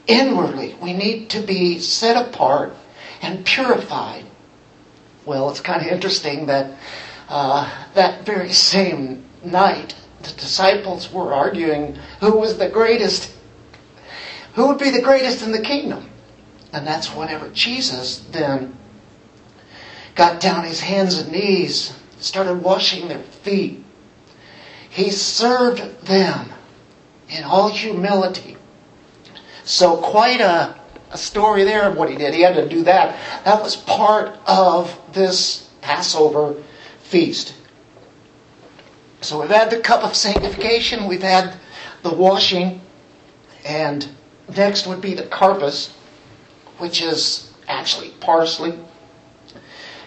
inwardly. 0.07 0.75
We 0.81 0.93
need 0.93 1.29
to 1.31 1.41
be 1.41 1.79
set 1.79 2.17
apart 2.17 2.73
and 3.21 3.45
purified. 3.45 4.25
Well, 5.25 5.49
it's 5.49 5.59
kind 5.59 5.85
of 5.85 5.91
interesting 5.91 6.45
that 6.47 6.77
uh, 7.29 7.69
that 7.93 8.25
very 8.25 8.53
same 8.53 9.25
night, 9.43 9.95
the 10.21 10.31
disciples 10.31 11.11
were 11.11 11.33
arguing 11.33 11.97
who 12.21 12.37
was 12.37 12.57
the 12.57 12.69
greatest, 12.69 13.33
who 14.53 14.67
would 14.67 14.77
be 14.77 14.91
the 14.91 15.01
greatest 15.01 15.43
in 15.43 15.51
the 15.51 15.61
kingdom. 15.61 16.09
And 16.71 16.87
that's 16.87 17.13
whenever 17.13 17.49
Jesus 17.49 18.19
then 18.31 18.77
got 20.15 20.39
down 20.39 20.63
his 20.63 20.79
hands 20.79 21.17
and 21.17 21.31
knees, 21.31 21.93
started 22.19 22.63
washing 22.63 23.07
their 23.07 23.23
feet. 23.23 23.83
He 24.89 25.11
served 25.11 26.05
them 26.05 26.49
in 27.29 27.43
all 27.43 27.69
humility 27.69 28.57
so 29.67 29.97
quite 29.97 30.39
a, 30.39 30.79
a 31.11 31.17
story 31.17 31.65
there 31.65 31.89
of 31.89 31.97
what 31.97 32.09
he 32.09 32.15
did. 32.15 32.33
He 32.33 32.39
had 32.39 32.55
to 32.55 32.69
do 32.69 32.83
that. 32.85 33.43
That 33.43 33.61
was 33.61 33.75
part 33.75 34.39
of 34.47 34.97
this 35.11 35.69
Passover 35.81 36.55
feast. 37.01 37.53
So 39.19 39.41
we've 39.41 39.49
had 39.49 39.69
the 39.69 39.81
cup 39.81 40.05
of 40.05 40.15
sanctification, 40.15 41.05
we've 41.05 41.21
had 41.21 41.53
the 42.01 42.13
washing, 42.13 42.79
and 43.65 44.07
next 44.55 44.87
would 44.87 45.01
be 45.01 45.13
the 45.15 45.23
karpas, 45.23 45.91
which 46.77 47.01
is 47.01 47.51
actually 47.67 48.11
parsley. 48.21 48.73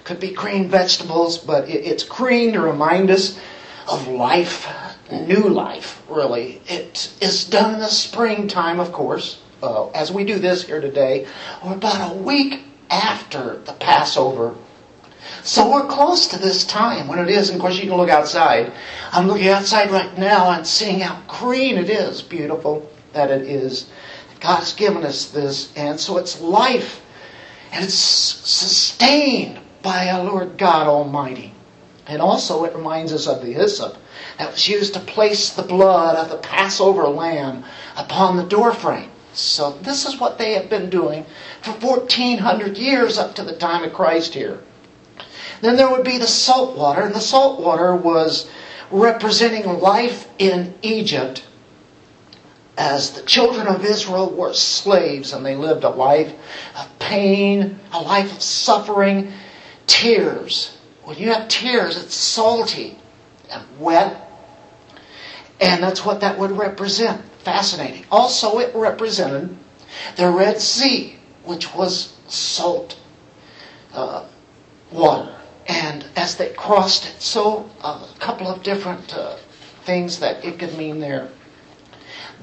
Could 0.04 0.20
be 0.20 0.32
green 0.32 0.70
vegetables, 0.70 1.36
but 1.36 1.68
it's 1.68 2.04
green 2.04 2.54
to 2.54 2.60
remind 2.60 3.10
us 3.10 3.38
of 3.86 4.08
life, 4.08 4.66
new 5.10 5.50
life, 5.50 6.02
really. 6.08 6.62
It 6.66 7.12
is 7.20 7.44
done 7.44 7.74
in 7.74 7.80
the 7.80 7.88
springtime, 7.88 8.80
of 8.80 8.90
course 8.92 9.38
uh, 9.62 9.88
as 9.90 10.10
we 10.10 10.24
do 10.24 10.38
this 10.38 10.66
here 10.66 10.80
today, 10.80 11.26
we're 11.64 11.74
about 11.74 12.12
a 12.12 12.14
week 12.14 12.62
after 12.90 13.58
the 13.58 13.72
Passover. 13.72 14.54
So 15.42 15.70
we're 15.70 15.86
close 15.86 16.26
to 16.28 16.38
this 16.38 16.64
time 16.64 17.08
when 17.08 17.18
it 17.18 17.28
is. 17.28 17.48
And 17.48 17.56
of 17.56 17.62
course, 17.62 17.76
you 17.76 17.88
can 17.88 17.96
look 17.96 18.10
outside. 18.10 18.72
I'm 19.12 19.26
looking 19.26 19.48
outside 19.48 19.90
right 19.90 20.16
now 20.18 20.50
and 20.50 20.66
seeing 20.66 21.00
how 21.00 21.22
green 21.26 21.78
it 21.78 21.88
is. 21.88 22.22
Beautiful 22.22 22.88
that 23.12 23.30
it 23.30 23.42
is. 23.42 23.88
God 24.40 24.60
has 24.60 24.72
given 24.72 25.04
us 25.04 25.26
this. 25.26 25.72
And 25.76 25.98
so 25.98 26.18
it's 26.18 26.40
life. 26.40 27.02
And 27.72 27.84
it's 27.84 27.94
sustained 27.94 29.60
by 29.82 30.08
our 30.10 30.24
Lord 30.24 30.58
God 30.58 30.86
Almighty. 30.86 31.54
And 32.06 32.20
also 32.20 32.64
it 32.64 32.74
reminds 32.74 33.12
us 33.12 33.26
of 33.26 33.42
the 33.42 33.52
hyssop 33.52 33.96
that 34.38 34.50
was 34.50 34.68
used 34.68 34.94
to 34.94 35.00
place 35.00 35.50
the 35.50 35.62
blood 35.62 36.16
of 36.16 36.28
the 36.28 36.38
Passover 36.38 37.06
lamb 37.06 37.64
upon 37.96 38.36
the 38.36 38.42
doorframe. 38.42 39.10
So 39.32 39.72
this 39.82 40.06
is 40.06 40.18
what 40.18 40.38
they 40.38 40.54
have 40.54 40.68
been 40.68 40.90
doing 40.90 41.24
for 41.62 41.72
1400 41.72 42.76
years 42.76 43.18
up 43.18 43.34
to 43.36 43.42
the 43.42 43.56
time 43.56 43.84
of 43.84 43.92
Christ 43.92 44.34
here. 44.34 44.60
Then 45.60 45.76
there 45.76 45.90
would 45.90 46.04
be 46.04 46.18
the 46.18 46.26
salt 46.26 46.76
water, 46.76 47.02
and 47.02 47.14
the 47.14 47.20
salt 47.20 47.60
water 47.60 47.94
was 47.94 48.48
representing 48.90 49.66
life 49.78 50.28
in 50.38 50.74
Egypt 50.82 51.44
as 52.76 53.10
the 53.12 53.22
children 53.22 53.66
of 53.66 53.84
Israel 53.84 54.30
were 54.30 54.54
slaves 54.54 55.34
and 55.34 55.44
they 55.44 55.54
lived 55.54 55.84
a 55.84 55.90
life 55.90 56.32
of 56.76 56.98
pain, 56.98 57.78
a 57.92 58.00
life 58.00 58.32
of 58.32 58.42
suffering, 58.42 59.32
tears. 59.86 60.76
When 61.04 61.18
you 61.18 61.32
have 61.32 61.48
tears, 61.48 62.02
it's 62.02 62.14
salty 62.14 62.98
and 63.50 63.62
wet, 63.78 64.30
and 65.60 65.82
that's 65.82 66.04
what 66.04 66.20
that 66.20 66.38
would 66.38 66.52
represent 66.52 67.22
fascinating. 67.42 68.04
Also, 68.10 68.58
it 68.58 68.74
represented 68.74 69.56
The 70.16 70.30
Red 70.30 70.60
Sea, 70.60 71.16
which 71.44 71.74
was 71.74 72.16
salt 72.28 72.98
uh, 73.92 74.24
water. 74.90 75.34
And 75.66 76.04
as 76.16 76.36
they 76.36 76.50
crossed 76.50 77.06
it, 77.06 77.20
so 77.20 77.70
uh, 77.82 78.06
a 78.14 78.18
couple 78.18 78.48
of 78.48 78.62
different 78.62 79.14
uh, 79.14 79.36
things 79.84 80.18
that 80.18 80.44
it 80.44 80.58
could 80.58 80.76
mean 80.76 81.00
there. 81.00 81.28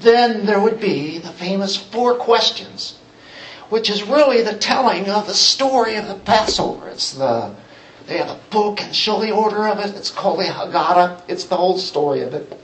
Then 0.00 0.46
there 0.46 0.60
would 0.60 0.80
be 0.80 1.18
the 1.18 1.30
famous 1.32 1.76
four 1.76 2.14
questions, 2.14 2.98
which 3.68 3.90
is 3.90 4.02
really 4.02 4.42
the 4.42 4.56
telling 4.56 5.10
of 5.10 5.26
the 5.26 5.34
story 5.34 5.96
of 5.96 6.08
the 6.08 6.14
Passover. 6.14 6.88
It's 6.88 7.12
the 7.12 7.54
they 8.06 8.16
have 8.16 8.30
a 8.30 8.40
book 8.50 8.80
and 8.80 8.96
show 8.96 9.20
the 9.20 9.32
order 9.32 9.68
of 9.68 9.80
it. 9.80 9.94
It's 9.94 10.10
called 10.10 10.38
the 10.38 10.44
Haggadah. 10.44 11.24
It's 11.28 11.44
the 11.44 11.56
whole 11.56 11.76
story 11.76 12.22
of 12.22 12.32
it. 12.32 12.58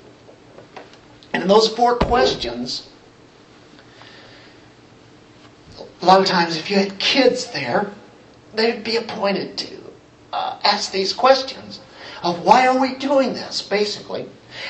And 1.34 1.42
in 1.42 1.48
those 1.48 1.68
four 1.68 1.96
questions, 1.96 2.88
a 6.00 6.06
lot 6.06 6.20
of 6.20 6.26
times 6.26 6.56
if 6.56 6.70
you 6.70 6.76
had 6.76 6.96
kids 7.00 7.50
there, 7.50 7.90
they'd 8.54 8.84
be 8.84 8.96
appointed 8.96 9.58
to 9.58 9.76
uh, 10.32 10.58
ask 10.62 10.92
these 10.92 11.12
questions 11.12 11.80
of 12.22 12.44
why 12.44 12.68
are 12.68 12.80
we 12.80 12.94
doing 12.94 13.34
this, 13.34 13.62
basically. 13.62 14.26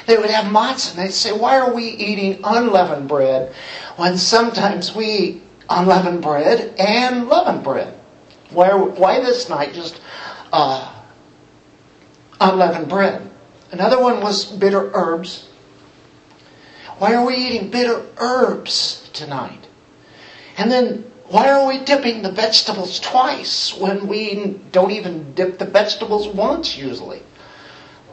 They 0.06 0.16
would 0.16 0.30
have 0.30 0.50
matzah 0.50 0.96
and 0.96 1.06
they'd 1.06 1.12
say, 1.12 1.32
why 1.32 1.58
are 1.58 1.74
we 1.74 1.84
eating 1.84 2.40
unleavened 2.42 3.08
bread 3.08 3.54
when 3.96 4.16
sometimes 4.16 4.94
we 4.94 5.06
eat 5.06 5.42
unleavened 5.68 6.22
bread 6.22 6.74
and 6.78 7.28
leavened 7.28 7.62
bread? 7.62 7.92
Why, 8.48 8.72
why 8.72 9.20
this 9.20 9.50
night 9.50 9.74
just 9.74 10.00
uh, 10.50 10.94
unleavened 12.40 12.88
bread. 12.88 13.30
Another 13.70 14.00
one 14.00 14.22
was 14.22 14.46
bitter 14.46 14.90
herbs. 14.94 15.48
Why 16.98 17.14
are 17.14 17.26
we 17.26 17.36
eating 17.36 17.70
bitter 17.70 18.04
herbs 18.18 19.08
tonight? 19.12 19.66
And 20.56 20.70
then 20.70 21.10
why 21.26 21.50
are 21.50 21.66
we 21.66 21.78
dipping 21.84 22.22
the 22.22 22.30
vegetables 22.30 23.00
twice 23.00 23.76
when 23.76 24.06
we 24.06 24.60
don't 24.70 24.92
even 24.92 25.32
dip 25.34 25.58
the 25.58 25.64
vegetables 25.64 26.28
once 26.28 26.76
usually? 26.76 27.22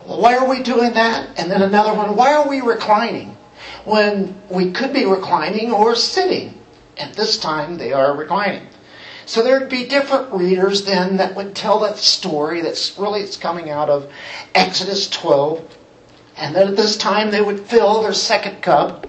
Why 0.03 0.35
are 0.35 0.49
we 0.49 0.63
doing 0.63 0.93
that? 0.93 1.37
And 1.37 1.51
then 1.51 1.61
another 1.61 1.93
one, 1.93 2.15
why 2.15 2.33
are 2.33 2.47
we 2.47 2.61
reclining 2.61 3.37
when 3.85 4.41
we 4.49 4.71
could 4.71 4.93
be 4.93 5.05
reclining 5.05 5.71
or 5.71 5.95
sitting? 5.95 6.57
At 6.97 7.13
this 7.13 7.37
time, 7.37 7.77
they 7.77 7.93
are 7.93 8.15
reclining. 8.15 8.67
So 9.25 9.43
there'd 9.43 9.69
be 9.69 9.85
different 9.85 10.33
readers 10.33 10.83
then 10.85 11.17
that 11.17 11.35
would 11.35 11.55
tell 11.55 11.79
that 11.79 11.97
story 11.97 12.61
that's 12.61 12.97
really 12.97 13.21
it's 13.21 13.37
coming 13.37 13.69
out 13.69 13.89
of 13.89 14.11
Exodus 14.55 15.09
12. 15.09 15.77
And 16.37 16.55
then 16.55 16.69
at 16.69 16.75
this 16.75 16.97
time 16.97 17.31
they 17.31 17.41
would 17.41 17.61
fill 17.61 18.03
their 18.03 18.13
second 18.13 18.61
cup. 18.61 19.07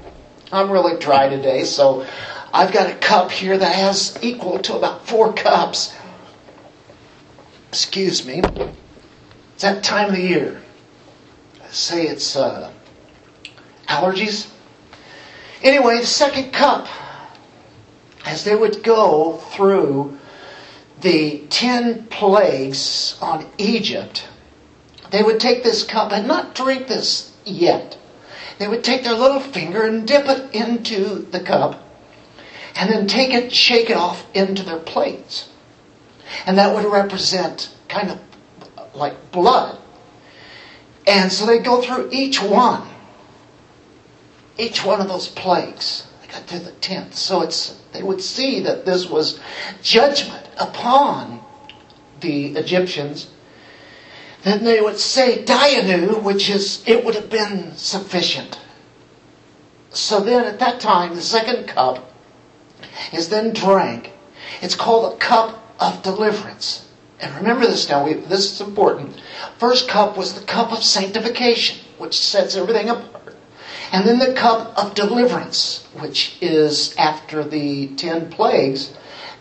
I'm 0.53 0.71
really 0.71 0.99
dry 0.99 1.29
today, 1.29 1.65
so 1.65 2.07
I've 2.53 2.73
got 2.73 2.91
a 2.91 2.95
cup 2.97 3.31
here 3.31 3.57
that 3.57 3.75
has 3.75 4.19
equal 4.23 4.59
to 4.61 4.77
about 4.77 5.07
four 5.07 5.33
cups. 5.33 5.95
Excuse 7.69 8.27
me. 8.27 8.43
It's 9.55 9.63
that 9.63 9.83
time 9.83 10.11
of 10.11 10.17
the 10.17 10.23
year. 10.23 10.61
I 11.65 11.69
say 11.71 12.07
it's 12.07 12.37
uh, 12.37 12.71
allergies. 13.89 14.51
Anyway, 15.63 15.99
the 15.99 16.07
second 16.07 16.53
cup 16.53 16.89
as 18.25 18.45
they 18.45 18.55
would 18.55 18.83
go 18.83 19.39
through 19.53 20.19
the 21.01 21.39
ten 21.49 22.05
plagues 22.07 23.17
on 23.21 23.51
Egypt, 23.59 24.29
they 25.12 25.22
would 25.22 25.38
take 25.38 25.62
this 25.62 25.85
cup 25.85 26.11
and 26.11 26.27
not 26.27 26.55
drink 26.55 26.88
this 26.88 27.31
yet. 27.44 27.96
They 28.59 28.66
would 28.66 28.83
take 28.83 29.05
their 29.05 29.14
little 29.14 29.40
finger 29.40 29.85
and 29.85 30.07
dip 30.07 30.27
it 30.27 30.55
into 30.55 31.27
the 31.31 31.40
cup 31.40 31.83
and 32.75 32.90
then 32.90 33.07
take 33.07 33.33
it, 33.33 33.53
shake 33.53 33.90
it 33.90 33.96
off 33.96 34.25
into 34.35 34.62
their 34.62 34.79
plates. 34.79 35.48
And 36.46 36.59
that 36.59 36.75
would 36.75 36.90
represent 36.90 37.70
kind 37.88 38.11
of 38.11 38.20
like 38.94 39.31
blood. 39.31 39.79
And 41.07 41.31
so 41.31 41.46
they 41.46 41.59
go 41.59 41.83
through 41.83 42.09
each 42.12 42.40
one, 42.40 42.88
each 44.57 44.85
one 44.85 45.01
of 45.01 45.09
those 45.09 45.29
plagues 45.29 46.07
They 46.22 46.33
got 46.33 46.46
to 46.48 46.59
the 46.59 46.72
tenth. 46.72 47.14
So 47.14 47.42
it's 47.42 47.77
they 47.92 48.03
would 48.03 48.22
see 48.22 48.61
that 48.61 48.87
this 48.87 49.11
was 49.11 49.38
judgment 49.83 50.48
upon 50.57 51.42
the 52.20 52.55
Egyptians. 52.57 53.29
Then 54.45 54.65
they 54.65 54.81
would 54.81 54.99
say 54.99 55.45
Dayenu, 55.45 56.23
which 56.23 56.51
is 56.51 56.83
it 56.87 57.05
would 57.05 57.15
have 57.15 57.31
been 57.31 57.77
sufficient. 57.77 58.59
So 59.91 60.21
then 60.21 60.45
at 60.45 60.59
that 60.59 60.81
time, 60.81 61.15
the 61.15 61.23
second 61.23 61.69
cup 61.69 62.13
is 63.13 63.29
then 63.29 63.53
drank. 63.53 64.13
It's 64.61 64.75
called 64.75 65.13
a 65.13 65.17
cup 65.17 65.63
of 65.79 66.03
deliverance. 66.03 66.89
And 67.21 67.35
remember 67.37 67.67
this 67.67 67.89
now, 67.89 68.05
we, 68.05 68.15
this 68.15 68.53
is 68.53 68.61
important. 68.61 69.21
First 69.59 69.89
cup 69.89 70.17
was 70.17 70.35
the 70.35 70.45
cup 70.45 70.73
of 70.73 70.83
sanctification, 70.83 71.79
which 71.99 72.19
sets 72.19 72.57
everything 72.57 72.89
apart. 72.89 73.37
And 73.93 74.07
then 74.07 74.19
the 74.19 74.33
cup 74.33 74.77
of 74.77 74.95
deliverance, 74.95 75.87
which 76.01 76.37
is 76.41 76.97
after 76.97 77.45
the 77.45 77.89
ten 77.89 78.31
plagues, 78.31 78.93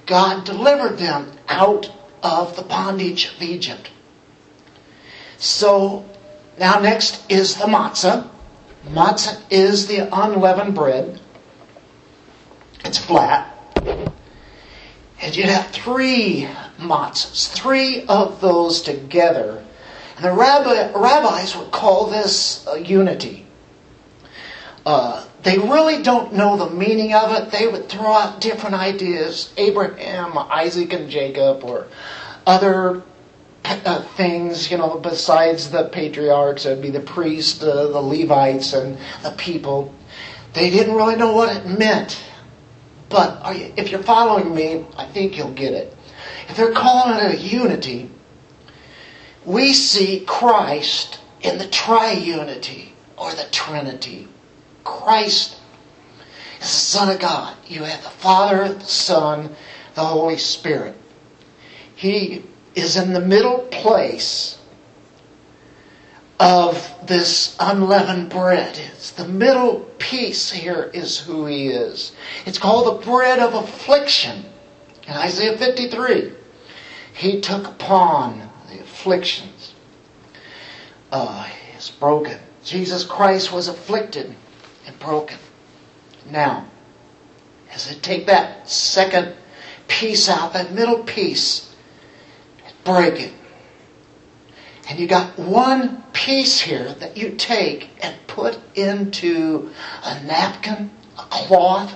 God 0.06 0.46
delivered 0.46 0.98
them 0.98 1.32
out 1.48 1.92
of 2.22 2.56
the 2.56 2.62
bondage 2.64 3.34
of 3.34 3.42
Egypt. 3.42 3.90
So 5.42 6.06
now 6.60 6.80
next 6.80 7.30
is 7.30 7.56
the 7.56 7.66
matzah. 7.66 8.30
Matzah 8.86 9.42
is 9.50 9.88
the 9.88 10.08
unleavened 10.16 10.76
bread. 10.76 11.20
It's 12.86 13.00
flat. 13.00 13.48
And 15.20 15.36
you'd 15.36 15.48
have 15.48 15.72
three 15.72 16.48
matzahs, 16.78 17.52
three 17.52 18.06
of 18.06 18.40
those 18.40 18.84
together. 18.84 19.64
And 20.16 20.26
the 20.26 20.32
rabbi, 20.32 20.92
rabbis 20.94 21.58
would 21.58 21.72
call 21.72 22.06
this 22.06 22.68
unity. 22.80 23.48
Uh, 24.86 25.26
they 25.42 25.58
really 25.58 26.04
don't 26.04 26.34
know 26.34 26.56
the 26.56 26.70
meaning 26.70 27.16
of 27.16 27.32
it. 27.32 27.52
They 27.52 27.68
would 27.68 27.90
throw 27.90 28.14
out 28.14 28.42
different 28.42 28.76
ideas 28.76 29.52
Abraham, 29.58 30.38
Isaac, 30.38 30.94
and 30.94 31.10
Jacob, 31.10 31.64
or 31.64 31.88
other 32.46 33.02
uh, 33.64 34.02
things, 34.16 34.72
you 34.72 34.78
know, 34.78 34.98
besides 35.00 35.70
the 35.70 35.90
patriarchs. 35.90 36.66
It 36.66 36.70
would 36.70 36.82
be 36.82 36.90
the 36.90 37.00
priests, 37.00 37.62
uh, 37.62 37.88
the 37.88 38.02
Levites, 38.02 38.74
and 38.74 38.98
the 39.24 39.32
people. 39.32 39.94
They 40.54 40.70
didn't 40.70 40.96
really 40.96 41.16
know 41.16 41.34
what 41.34 41.56
it 41.56 41.66
meant. 41.68 42.22
But 43.10 43.56
you, 43.56 43.74
if 43.76 43.92
you're 43.92 44.04
following 44.04 44.54
me, 44.54 44.86
I 44.98 45.06
think 45.06 45.38
you'll 45.38 45.52
get 45.52 45.74
it. 45.74 45.96
If 46.50 46.58
they're 46.58 46.74
calling 46.74 47.26
it 47.26 47.36
a 47.36 47.38
unity, 47.38 48.10
we 49.46 49.74
see 49.74 50.24
Christ 50.26 51.20
in 51.42 51.58
the 51.58 51.66
triunity 51.66 52.90
or 53.18 53.34
the 53.34 53.48
Trinity. 53.52 54.28
Christ 54.84 55.58
is 56.56 56.60
the 56.60 56.66
Son 56.66 57.10
of 57.10 57.20
God. 57.20 57.56
You 57.68 57.84
have 57.84 58.04
the 58.04 58.10
Father, 58.10 58.74
the 58.74 58.86
Son, 58.86 59.56
the 59.96 60.04
Holy 60.04 60.38
Spirit. 60.38 60.96
He 61.96 62.44
is 62.76 62.98
in 62.98 63.14
the 63.14 63.20
middle 63.20 63.60
place 63.72 64.58
of 66.40 66.92
this 67.06 67.56
unleavened 67.60 68.30
bread. 68.30 68.80
It's 68.94 69.12
the 69.12 69.28
middle 69.28 69.82
piece 70.00 70.52
here 70.52 70.90
is 70.94 71.20
who 71.20 71.46
he 71.46 71.68
is. 71.68 72.14
It's 72.46 72.58
called 72.58 72.88
the 72.88 73.06
bread 73.06 73.40
of 73.40 73.54
affliction. 73.54 74.46
In 75.08 75.14
Isaiah 75.14 75.58
53, 75.58 76.34
he 77.14 77.42
took 77.42 77.68
upon 77.68 78.50
the 78.70 78.80
afflictions. 78.80 79.74
Uh, 81.12 81.48
is 81.82 81.90
broken. 81.90 82.38
Jesus 82.64 83.04
Christ 83.04 83.52
was 83.52 83.68
afflicted 83.68 84.36
and 84.86 85.00
broken. 85.00 85.38
Now, 86.30 86.68
as 87.74 87.90
I 87.90 87.96
take 87.96 88.28
that 88.28 88.70
second 88.70 89.34
piece 89.88 90.30
out, 90.30 90.54
that 90.54 90.72
middle 90.74 91.04
piece, 91.04 91.71
break 92.84 93.20
it. 93.20 93.34
And 94.90 95.00
you 95.00 95.08
got 95.08 95.38
one 95.38 96.04
piece 96.14 96.60
here 96.60 96.94
that 96.96 97.16
you 97.18 97.36
take 97.36 97.90
and 98.02 98.16
put 98.28 98.60
into 98.76 99.72
a 100.04 100.24
napkin, 100.24 100.92
a 101.18 101.24
cloth. 101.24 101.96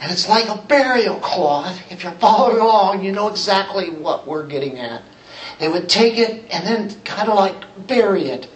And 0.00 0.12
it's 0.12 0.28
like 0.28 0.48
a 0.48 0.60
burial 0.66 1.16
cloth. 1.16 1.80
If 1.90 2.02
you're 2.02 2.12
following 2.12 2.58
along, 2.58 3.04
you 3.04 3.12
know 3.12 3.28
exactly 3.28 3.90
what 3.90 4.26
we're 4.26 4.46
getting 4.46 4.78
at. 4.78 5.02
They 5.58 5.68
would 5.68 5.88
take 5.88 6.18
it 6.18 6.44
and 6.50 6.66
then 6.66 7.00
kind 7.02 7.28
of 7.28 7.36
like 7.36 7.86
bury 7.86 8.24
it 8.24 8.48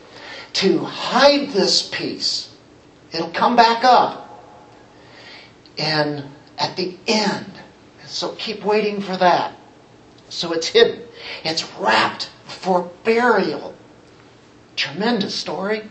to 0.55 0.81
hide 0.81 1.51
this 1.51 1.89
piece 1.89 2.49
It'll 3.13 3.31
come 3.31 3.57
back 3.57 3.85
up. 3.85 4.25
And 5.79 6.25
at 6.59 6.77
the 6.77 6.97
end, 7.07 7.47
so 8.05 8.33
keep 8.33 8.65
waiting 8.65 9.01
for 9.01 9.17
that. 9.17 9.55
So 10.29 10.53
it's 10.53 10.69
hidden. 10.69 11.03
It's 11.45 11.71
wrapped 11.75 12.31
for 12.47 12.91
burial. 13.05 13.75
Tremendous 14.77 15.35
story. 15.35 15.83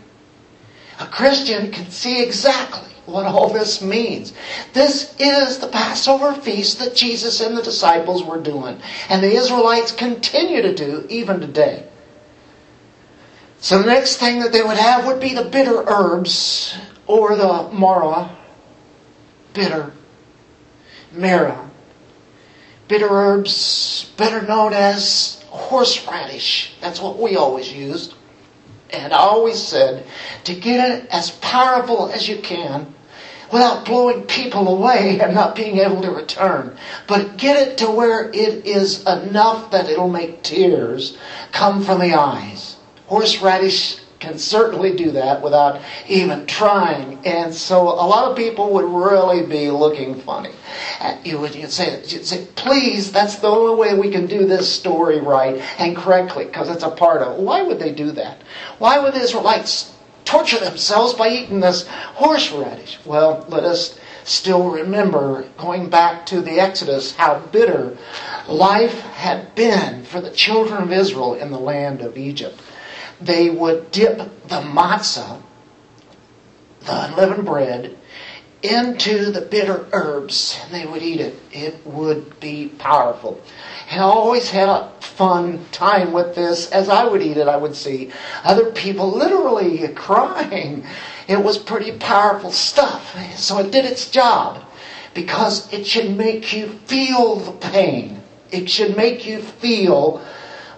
A 1.00 1.06
Christian 1.06 1.70
can 1.70 1.90
see 1.90 2.22
exactly 2.22 2.92
what 3.06 3.26
all 3.26 3.48
this 3.48 3.80
means. 3.80 4.32
This 4.72 5.14
is 5.18 5.58
the 5.58 5.68
Passover 5.68 6.34
feast 6.34 6.78
that 6.78 6.94
Jesus 6.94 7.40
and 7.40 7.56
the 7.56 7.62
disciples 7.62 8.22
were 8.22 8.40
doing, 8.40 8.80
and 9.08 9.22
the 9.22 9.32
Israelites 9.32 9.92
continue 9.92 10.62
to 10.62 10.74
do 10.74 11.06
even 11.08 11.40
today. 11.40 11.86
So 13.60 13.80
the 13.80 13.86
next 13.86 14.16
thing 14.18 14.40
that 14.40 14.52
they 14.52 14.62
would 14.62 14.76
have 14.76 15.06
would 15.06 15.20
be 15.20 15.34
the 15.34 15.44
bitter 15.44 15.84
herbs 15.86 16.76
or 17.06 17.34
the 17.36 17.68
marah, 17.72 18.36
bitter, 19.52 19.92
marah. 21.12 21.67
Bitter 22.88 23.08
herbs, 23.10 24.10
better 24.16 24.42
known 24.42 24.72
as 24.72 25.42
horseradish. 25.50 26.72
That's 26.80 27.00
what 27.00 27.18
we 27.18 27.36
always 27.36 27.70
used. 27.70 28.14
And 28.90 29.12
I 29.12 29.18
always 29.18 29.62
said 29.62 30.04
to 30.44 30.54
get 30.54 30.90
it 30.90 31.06
as 31.10 31.30
powerful 31.30 32.10
as 32.10 32.26
you 32.26 32.38
can 32.38 32.94
without 33.52 33.84
blowing 33.84 34.22
people 34.22 34.68
away 34.68 35.20
and 35.22 35.34
not 35.34 35.54
being 35.54 35.78
able 35.78 36.00
to 36.02 36.10
return. 36.10 36.76
But 37.06 37.36
get 37.36 37.56
it 37.56 37.78
to 37.78 37.90
where 37.90 38.30
it 38.30 38.66
is 38.66 39.06
enough 39.06 39.70
that 39.70 39.90
it'll 39.90 40.08
make 40.08 40.42
tears 40.42 41.18
come 41.52 41.84
from 41.84 42.00
the 42.00 42.14
eyes. 42.14 42.76
Horseradish 43.06 43.98
can 44.28 44.38
certainly 44.38 44.94
do 44.94 45.10
that 45.12 45.42
without 45.42 45.80
even 46.06 46.46
trying. 46.46 47.18
And 47.24 47.54
so 47.54 47.80
a 47.82 48.06
lot 48.06 48.30
of 48.30 48.36
people 48.36 48.70
would 48.74 48.84
really 48.84 49.46
be 49.46 49.70
looking 49.70 50.20
funny. 50.20 50.52
You 51.24 51.38
would 51.40 51.54
you'd 51.54 51.70
say, 51.70 52.02
you'd 52.06 52.26
say, 52.26 52.46
please, 52.54 53.10
that's 53.10 53.36
the 53.36 53.48
only 53.48 53.74
way 53.74 53.98
we 53.98 54.10
can 54.10 54.26
do 54.26 54.46
this 54.46 54.72
story 54.72 55.20
right 55.20 55.56
and 55.78 55.96
correctly, 55.96 56.44
because 56.44 56.68
it's 56.68 56.84
a 56.84 56.90
part 56.90 57.22
of 57.22 57.38
it. 57.38 57.42
Why 57.42 57.62
would 57.62 57.78
they 57.78 57.92
do 57.92 58.12
that? 58.12 58.42
Why 58.78 58.98
would 58.98 59.14
the 59.14 59.20
Israelites 59.20 59.94
torture 60.24 60.58
themselves 60.58 61.14
by 61.14 61.30
eating 61.30 61.60
this 61.60 61.86
horseradish? 61.88 62.98
Well, 63.06 63.46
let 63.48 63.64
us 63.64 63.98
still 64.24 64.70
remember, 64.70 65.48
going 65.56 65.88
back 65.88 66.26
to 66.26 66.42
the 66.42 66.60
Exodus, 66.60 67.16
how 67.16 67.38
bitter 67.50 67.96
life 68.46 69.00
had 69.00 69.54
been 69.54 70.04
for 70.04 70.20
the 70.20 70.30
children 70.30 70.82
of 70.82 70.92
Israel 70.92 71.34
in 71.34 71.50
the 71.50 71.58
land 71.58 72.02
of 72.02 72.18
Egypt. 72.18 72.60
They 73.20 73.50
would 73.50 73.90
dip 73.90 74.18
the 74.48 74.60
matzah, 74.60 75.42
the 76.80 77.04
unleavened 77.06 77.44
bread, 77.44 77.96
into 78.62 79.30
the 79.30 79.40
bitter 79.40 79.86
herbs 79.92 80.58
and 80.64 80.74
they 80.74 80.86
would 80.86 81.02
eat 81.02 81.20
it. 81.20 81.38
It 81.52 81.86
would 81.86 82.40
be 82.40 82.68
powerful. 82.68 83.40
And 83.90 84.00
I 84.00 84.04
always 84.04 84.50
had 84.50 84.68
a 84.68 84.90
fun 85.00 85.64
time 85.70 86.12
with 86.12 86.34
this. 86.34 86.70
As 86.70 86.88
I 86.88 87.04
would 87.04 87.22
eat 87.22 87.36
it, 87.36 87.48
I 87.48 87.56
would 87.56 87.76
see 87.76 88.10
other 88.42 88.72
people 88.72 89.10
literally 89.10 89.86
crying. 89.94 90.84
It 91.28 91.42
was 91.42 91.58
pretty 91.58 91.92
powerful 91.92 92.50
stuff. 92.50 93.16
So 93.36 93.58
it 93.58 93.70
did 93.70 93.84
its 93.84 94.10
job 94.10 94.64
because 95.14 95.72
it 95.72 95.86
should 95.86 96.16
make 96.16 96.52
you 96.52 96.68
feel 96.86 97.36
the 97.36 97.52
pain. 97.52 98.22
It 98.50 98.68
should 98.68 98.96
make 98.96 99.26
you 99.26 99.42
feel 99.42 100.22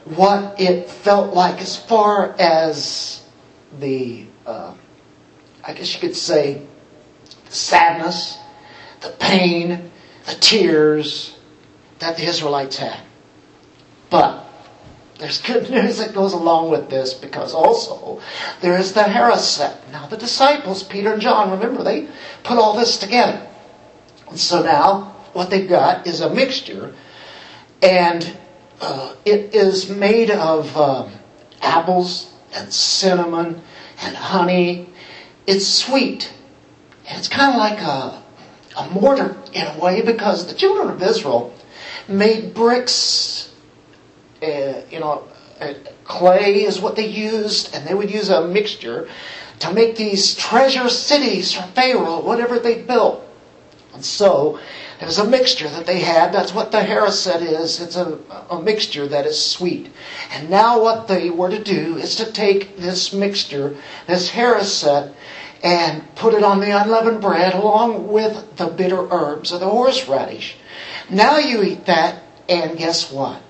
what 0.05 0.61
it 0.61 0.89
felt 0.89 1.35
like 1.35 1.61
as 1.61 1.77
far 1.77 2.35
as 2.39 3.23
the, 3.79 4.27
uh, 4.47 4.75
I 5.65 5.73
guess 5.73 5.95
you 5.95 6.01
could 6.01 6.17
say, 6.17 6.63
the 7.47 7.55
sadness, 7.55 8.39
the 9.01 9.11
pain, 9.11 9.91
the 10.27 10.35
tears 10.35 11.37
that 11.99 12.17
the 12.17 12.25
Israelites 12.25 12.77
had. 12.77 13.01
But 14.09 14.45
there's 15.19 15.41
good 15.41 15.71
news 15.71 15.99
that 15.99 16.15
goes 16.15 16.33
along 16.33 16.71
with 16.71 16.89
this 16.91 17.15
because 17.15 17.53
also 17.53 18.21
there 18.61 18.79
is 18.79 18.93
the 18.93 19.03
Haroset. 19.03 19.77
Now 19.93 20.07
the 20.07 20.17
disciples, 20.17 20.83
Peter 20.83 21.13
and 21.13 21.23
John, 21.23 21.51
remember 21.51 21.83
they 21.85 22.09
put 22.43 22.59
all 22.59 22.77
this 22.77 22.99
together. 22.99 23.47
And 24.29 24.39
so 24.39 24.63
now 24.63 25.17
what 25.33 25.51
they've 25.51 25.69
got 25.69 26.07
is 26.07 26.21
a 26.21 26.31
mixture 26.31 26.95
and 27.83 28.37
uh, 28.81 29.15
it 29.25 29.55
is 29.55 29.91
made 29.91 30.31
of 30.31 30.77
um, 30.77 31.13
apples 31.61 32.33
and 32.55 32.73
cinnamon 32.73 33.61
and 34.03 34.17
honey. 34.17 34.89
It's 35.47 35.67
sweet. 35.67 36.33
And 37.09 37.19
it's 37.19 37.29
kind 37.29 37.53
of 37.53 37.59
like 37.59 37.81
a, 37.81 38.23
a 38.77 38.91
mortar 38.91 39.37
in 39.53 39.67
a 39.67 39.79
way 39.79 40.03
because 40.03 40.47
the 40.47 40.55
children 40.55 40.89
of 40.89 41.03
Israel 41.03 41.55
made 42.09 42.55
bricks, 42.55 43.53
uh, 44.43 44.83
you 44.91 45.01
know, 45.01 45.25
uh, 45.61 45.75
clay 46.05 46.65
is 46.65 46.81
what 46.81 46.97
they 46.97 47.07
used, 47.07 47.75
and 47.75 47.87
they 47.87 47.95
would 47.95 48.11
use 48.11 48.31
a 48.31 48.47
mixture 48.47 49.09
to 49.59 49.73
make 49.73 49.95
these 49.95 50.35
treasure 50.35 50.89
cities 50.89 51.53
for 51.53 51.63
Pharaoh, 51.75 52.21
whatever 52.21 52.59
they 52.59 52.81
built. 52.83 53.23
And 53.93 54.05
so 54.05 54.59
it 55.01 55.07
was 55.07 55.19
a 55.19 55.27
mixture 55.27 55.69
that 55.69 55.87
they 55.87 56.01
had. 56.01 56.33
That's 56.33 56.53
what 56.53 56.71
the 56.71 56.81
Haroset 56.81 57.41
is. 57.41 57.81
It's 57.81 57.97
a, 57.97 58.19
a 58.51 58.61
mixture 58.61 59.09
that 59.09 59.25
is 59.25 59.43
sweet. 59.43 59.91
And 60.31 60.51
now 60.51 60.83
what 60.83 61.09
they 61.09 61.31
were 61.31 61.49
to 61.49 61.63
do 61.63 61.97
is 61.97 62.17
to 62.17 62.31
take 62.31 62.77
this 62.77 63.13
mixture, 63.13 63.77
this 64.07 64.31
Haroset, 64.31 65.15
and 65.63 66.15
put 66.17 66.35
it 66.35 66.43
on 66.43 66.61
the 66.61 66.79
unleavened 66.79 67.23
bread 67.23 67.55
along 67.55 68.09
with 68.09 68.57
the 68.57 68.67
bitter 68.67 69.09
herbs 69.11 69.53
of 69.53 69.61
the 69.61 69.69
horseradish. 69.69 70.57
Now 71.09 71.39
you 71.39 71.63
eat 71.63 71.87
that, 71.87 72.23
and 72.49 72.77
guess 72.77 73.11
what? 73.11 73.43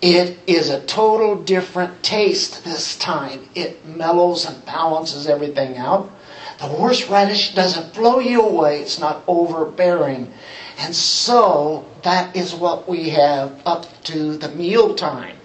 It 0.00 0.38
is 0.48 0.68
a 0.68 0.84
total 0.84 1.36
different 1.36 2.02
taste 2.02 2.64
this 2.64 2.96
time. 2.96 3.48
It 3.54 3.86
mellows 3.86 4.44
and 4.44 4.64
balances 4.66 5.28
everything 5.28 5.76
out. 5.76 6.10
The 6.62 6.68
horseradish 6.68 7.56
doesn't 7.56 7.92
blow 7.92 8.20
you 8.20 8.40
away. 8.40 8.82
It's 8.82 9.00
not 9.00 9.24
overbearing. 9.26 10.32
And 10.78 10.94
so 10.94 11.84
that 12.04 12.36
is 12.36 12.54
what 12.54 12.88
we 12.88 13.10
have 13.10 13.60
up 13.66 13.84
to 14.04 14.36
the 14.36 14.48
meal 14.50 14.94
time. 14.94 15.38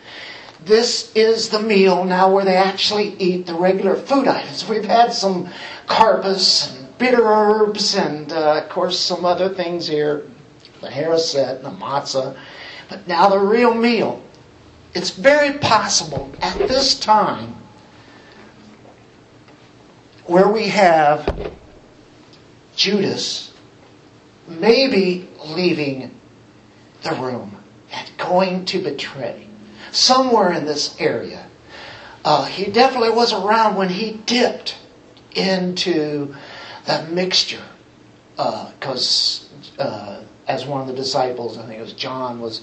This 0.64 1.12
is 1.16 1.50
the 1.50 1.60
meal 1.60 2.04
now 2.04 2.32
where 2.32 2.46
they 2.46 2.56
actually 2.56 3.16
eat 3.18 3.48
the 3.48 3.56
regular 3.56 3.96
food 3.96 4.28
items. 4.28 4.70
We've 4.70 4.86
had 4.86 5.12
some 5.12 5.50
karpas 5.88 6.78
and 6.78 6.96
bitter 7.00 7.26
herbs 7.26 7.96
and, 7.96 8.32
uh, 8.32 8.62
of 8.62 8.70
course, 8.70 9.00
some 9.00 9.26
other 9.26 9.50
things 9.50 9.88
here, 9.88 10.22
the 10.82 10.90
haroset 10.90 11.56
and 11.56 11.66
the 11.66 11.84
matzah. 11.84 12.38
But 12.90 13.08
now 13.08 13.28
the 13.28 13.40
real 13.40 13.74
meal. 13.74 14.22
It's 14.94 15.10
very 15.10 15.58
possible 15.58 16.32
at 16.42 16.60
this 16.68 17.00
time 17.00 17.56
where 20.28 20.48
we 20.48 20.68
have 20.68 21.54
Judas 22.76 23.52
maybe 24.48 25.28
leaving 25.46 26.20
the 27.04 27.12
room 27.16 27.58
and 27.92 28.10
going 28.18 28.66
to 28.66 28.82
betray 28.82 29.48
somewhere 29.92 30.52
in 30.52 30.66
this 30.66 31.00
area. 31.00 31.48
Uh, 32.24 32.46
he 32.46 32.70
definitely 32.72 33.10
was 33.10 33.34
around 33.34 33.76
when 33.76 33.90
he 33.90 34.12
dipped 34.26 34.78
into 35.34 36.36
the 36.86 37.08
mixture 37.10 37.64
because 38.36 39.50
uh, 39.80 39.82
uh, 39.82 40.24
as 40.48 40.66
one 40.66 40.82
of 40.82 40.88
the 40.88 40.94
disciples, 40.94 41.58
I 41.58 41.66
think 41.66 41.80
it 41.80 41.82
was 41.82 41.94
John, 41.94 42.40
was 42.40 42.62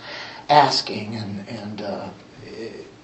asking 0.48 1.16
and, 1.16 1.48
and 1.48 1.83
uh, 1.83 2.11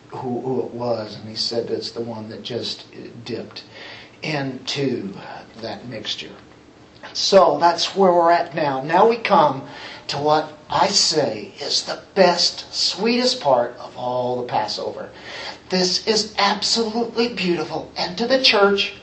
who, 0.08 0.40
who 0.40 0.66
it 0.66 0.74
was, 0.74 1.16
and 1.16 1.28
he 1.28 1.34
said 1.34 1.70
it's 1.70 1.92
the 1.92 2.00
one 2.00 2.28
that 2.30 2.42
just 2.42 2.84
dipped 3.24 3.64
into 4.22 5.12
that 5.60 5.86
mixture. 5.88 6.30
So 7.12 7.58
that's 7.58 7.96
where 7.96 8.12
we're 8.12 8.30
at 8.30 8.54
now. 8.54 8.82
Now 8.82 9.08
we 9.08 9.16
come 9.16 9.66
to 10.08 10.18
what 10.18 10.52
I 10.68 10.88
say 10.88 11.52
is 11.60 11.82
the 11.82 12.00
best, 12.14 12.72
sweetest 12.74 13.40
part 13.40 13.76
of 13.78 13.96
all 13.96 14.40
the 14.40 14.48
Passover. 14.48 15.10
This 15.68 16.06
is 16.06 16.34
absolutely 16.38 17.28
beautiful. 17.28 17.90
And 17.96 18.18
to 18.18 18.26
the 18.26 18.42
church, 18.42 18.94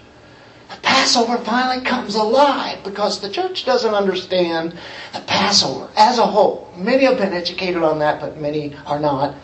the 0.69 0.75
Passover 0.81 1.37
finally 1.37 1.83
comes 1.83 2.15
alive 2.15 2.83
because 2.83 3.19
the 3.19 3.29
church 3.29 3.65
doesn't 3.65 3.93
understand 3.93 4.77
the 5.13 5.21
Passover 5.21 5.89
as 5.95 6.17
a 6.17 6.25
whole. 6.25 6.73
Many 6.75 7.05
have 7.05 7.17
been 7.17 7.33
educated 7.33 7.83
on 7.83 7.99
that, 7.99 8.19
but 8.19 8.37
many 8.37 8.75
are 8.85 8.99
not. 8.99 9.35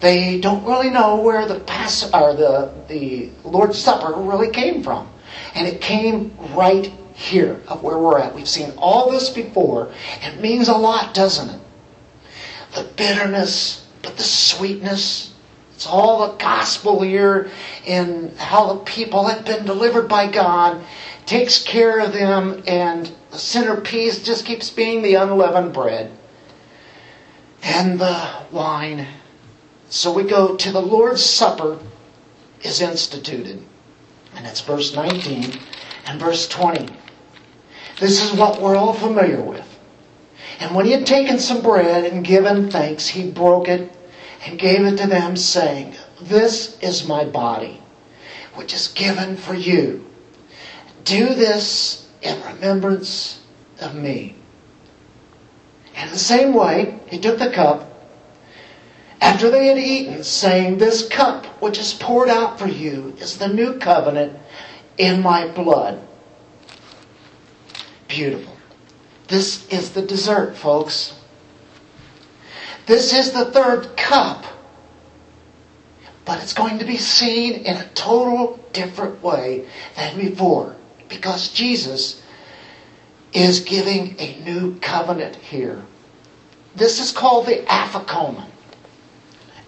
They 0.00 0.38
don't 0.38 0.64
really 0.64 0.90
know 0.90 1.16
where 1.16 1.46
the 1.46 1.60
Pass 1.60 2.04
or 2.12 2.34
the, 2.34 2.72
the 2.88 3.30
Lord's 3.42 3.78
Supper 3.78 4.12
really 4.12 4.50
came 4.50 4.82
from. 4.82 5.08
And 5.54 5.66
it 5.66 5.80
came 5.80 6.36
right 6.54 6.92
here 7.14 7.60
of 7.68 7.82
where 7.82 7.98
we're 7.98 8.18
at. 8.18 8.34
We've 8.34 8.48
seen 8.48 8.72
all 8.76 9.10
this 9.10 9.30
before. 9.30 9.92
It 10.22 10.40
means 10.40 10.68
a 10.68 10.76
lot, 10.76 11.14
doesn't 11.14 11.48
it? 11.48 11.60
The 12.74 12.84
bitterness, 12.96 13.86
but 14.02 14.16
the 14.16 14.22
sweetness. 14.22 15.32
It's 15.74 15.86
all 15.86 16.26
the 16.26 16.36
gospel 16.36 17.02
here 17.02 17.50
in 17.84 18.34
how 18.36 18.72
the 18.72 18.80
people 18.80 19.26
have 19.26 19.44
been 19.44 19.66
delivered 19.66 20.08
by 20.08 20.30
God, 20.30 20.82
takes 21.26 21.62
care 21.62 22.00
of 22.00 22.12
them, 22.12 22.62
and 22.66 23.10
the 23.30 23.38
centerpiece 23.38 24.22
just 24.22 24.46
keeps 24.46 24.70
being 24.70 25.02
the 25.02 25.14
unleavened 25.14 25.74
bread 25.74 26.10
and 27.62 27.98
the 27.98 28.28
wine. 28.50 29.06
So 29.88 30.12
we 30.12 30.22
go 30.22 30.56
to 30.56 30.72
the 30.72 30.80
Lord's 30.80 31.24
Supper 31.24 31.78
is 32.62 32.80
instituted. 32.80 33.62
And 34.36 34.46
it's 34.46 34.60
verse 34.60 34.94
19. 34.94 35.58
And 36.06 36.20
verse 36.20 36.46
20. 36.48 36.94
This 37.98 38.22
is 38.22 38.38
what 38.38 38.60
we're 38.60 38.76
all 38.76 38.92
familiar 38.92 39.40
with. 39.40 39.66
And 40.60 40.74
when 40.74 40.86
he 40.86 40.92
had 40.92 41.06
taken 41.06 41.38
some 41.38 41.62
bread 41.62 42.04
and 42.04 42.24
given 42.24 42.70
thanks, 42.70 43.08
he 43.08 43.30
broke 43.30 43.68
it 43.68 43.92
and 44.44 44.58
gave 44.58 44.84
it 44.84 44.96
to 44.98 45.06
them, 45.06 45.36
saying, 45.36 45.96
This 46.20 46.78
is 46.80 47.08
my 47.08 47.24
body, 47.24 47.80
which 48.54 48.72
is 48.72 48.88
given 48.88 49.36
for 49.36 49.54
you. 49.54 50.04
Do 51.04 51.34
this 51.34 52.08
in 52.22 52.42
remembrance 52.42 53.40
of 53.80 53.94
me. 53.94 54.36
And 55.94 56.08
in 56.08 56.12
the 56.12 56.18
same 56.18 56.52
way, 56.52 56.98
he 57.06 57.18
took 57.18 57.38
the 57.38 57.50
cup 57.50 57.95
after 59.20 59.50
they 59.50 59.66
had 59.66 59.78
eaten, 59.78 60.22
saying, 60.22 60.78
This 60.78 61.08
cup 61.08 61.46
which 61.60 61.78
is 61.78 61.94
poured 61.94 62.28
out 62.28 62.58
for 62.58 62.68
you 62.68 63.14
is 63.18 63.38
the 63.38 63.48
new 63.48 63.78
covenant 63.78 64.38
in 64.98 65.22
my 65.22 65.48
blood. 65.48 66.00
Beautiful. 68.08 68.56
This 69.28 69.66
is 69.68 69.90
the 69.90 70.02
dessert, 70.02 70.56
folks. 70.56 71.14
This 72.86 73.12
is 73.12 73.32
the 73.32 73.46
third 73.46 73.96
cup. 73.96 74.44
But 76.24 76.42
it's 76.42 76.52
going 76.52 76.78
to 76.78 76.84
be 76.84 76.96
seen 76.96 77.54
in 77.64 77.76
a 77.76 77.88
total 77.94 78.58
different 78.72 79.22
way 79.22 79.66
than 79.96 80.18
before 80.18 80.76
because 81.08 81.52
Jesus 81.52 82.22
is 83.32 83.60
giving 83.60 84.16
a 84.18 84.40
new 84.44 84.76
covenant 84.80 85.36
here. 85.36 85.82
This 86.74 87.00
is 87.00 87.12
called 87.12 87.46
the 87.46 87.64
afikomen. 87.68 88.46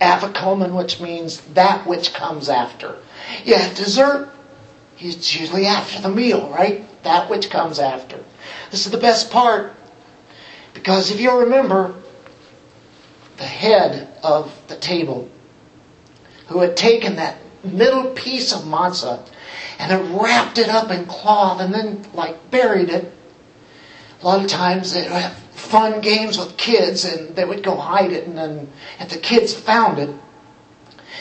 Afikomen, 0.00 0.74
which 0.74 1.00
means 1.00 1.40
that 1.54 1.86
which 1.86 2.14
comes 2.14 2.48
after. 2.48 2.96
Yeah, 3.44 3.72
dessert, 3.74 4.30
it's 4.98 5.38
usually 5.38 5.66
after 5.66 6.00
the 6.00 6.08
meal, 6.08 6.48
right? 6.50 6.84
That 7.02 7.28
which 7.30 7.50
comes 7.50 7.78
after. 7.78 8.24
This 8.70 8.86
is 8.86 8.92
the 8.92 8.98
best 8.98 9.30
part 9.30 9.74
because 10.74 11.10
if 11.10 11.20
you 11.20 11.36
remember, 11.40 11.94
the 13.36 13.44
head 13.44 14.08
of 14.22 14.52
the 14.68 14.76
table, 14.76 15.28
who 16.48 16.60
had 16.60 16.76
taken 16.76 17.16
that 17.16 17.36
middle 17.64 18.10
piece 18.12 18.52
of 18.52 18.62
matzah 18.62 19.20
and 19.78 19.92
had 19.92 20.20
wrapped 20.20 20.58
it 20.58 20.68
up 20.68 20.90
in 20.90 21.04
cloth 21.06 21.60
and 21.60 21.72
then 21.74 22.04
like 22.14 22.50
buried 22.50 22.90
it. 22.90 23.12
A 24.20 24.26
lot 24.26 24.42
of 24.42 24.50
times 24.50 24.92
they 24.92 25.02
would 25.02 25.12
have 25.12 25.36
fun 25.52 26.00
games 26.00 26.38
with 26.38 26.56
kids 26.56 27.04
and 27.04 27.36
they 27.36 27.44
would 27.44 27.62
go 27.62 27.76
hide 27.76 28.12
it 28.12 28.26
and 28.26 28.36
then 28.36 28.70
if 28.98 29.10
the 29.10 29.18
kids 29.18 29.54
found 29.54 29.98
it, 29.98 30.10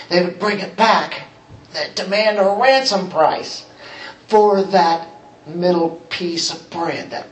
they 0.09 0.23
would 0.23 0.39
bring 0.39 0.59
it 0.59 0.75
back 0.75 1.27
and 1.75 1.93
demand 1.95 2.39
a 2.39 2.57
ransom 2.59 3.09
price 3.09 3.65
for 4.27 4.61
that 4.63 5.07
middle 5.45 6.01
piece 6.09 6.51
of 6.53 6.69
bread, 6.69 7.11
that 7.11 7.27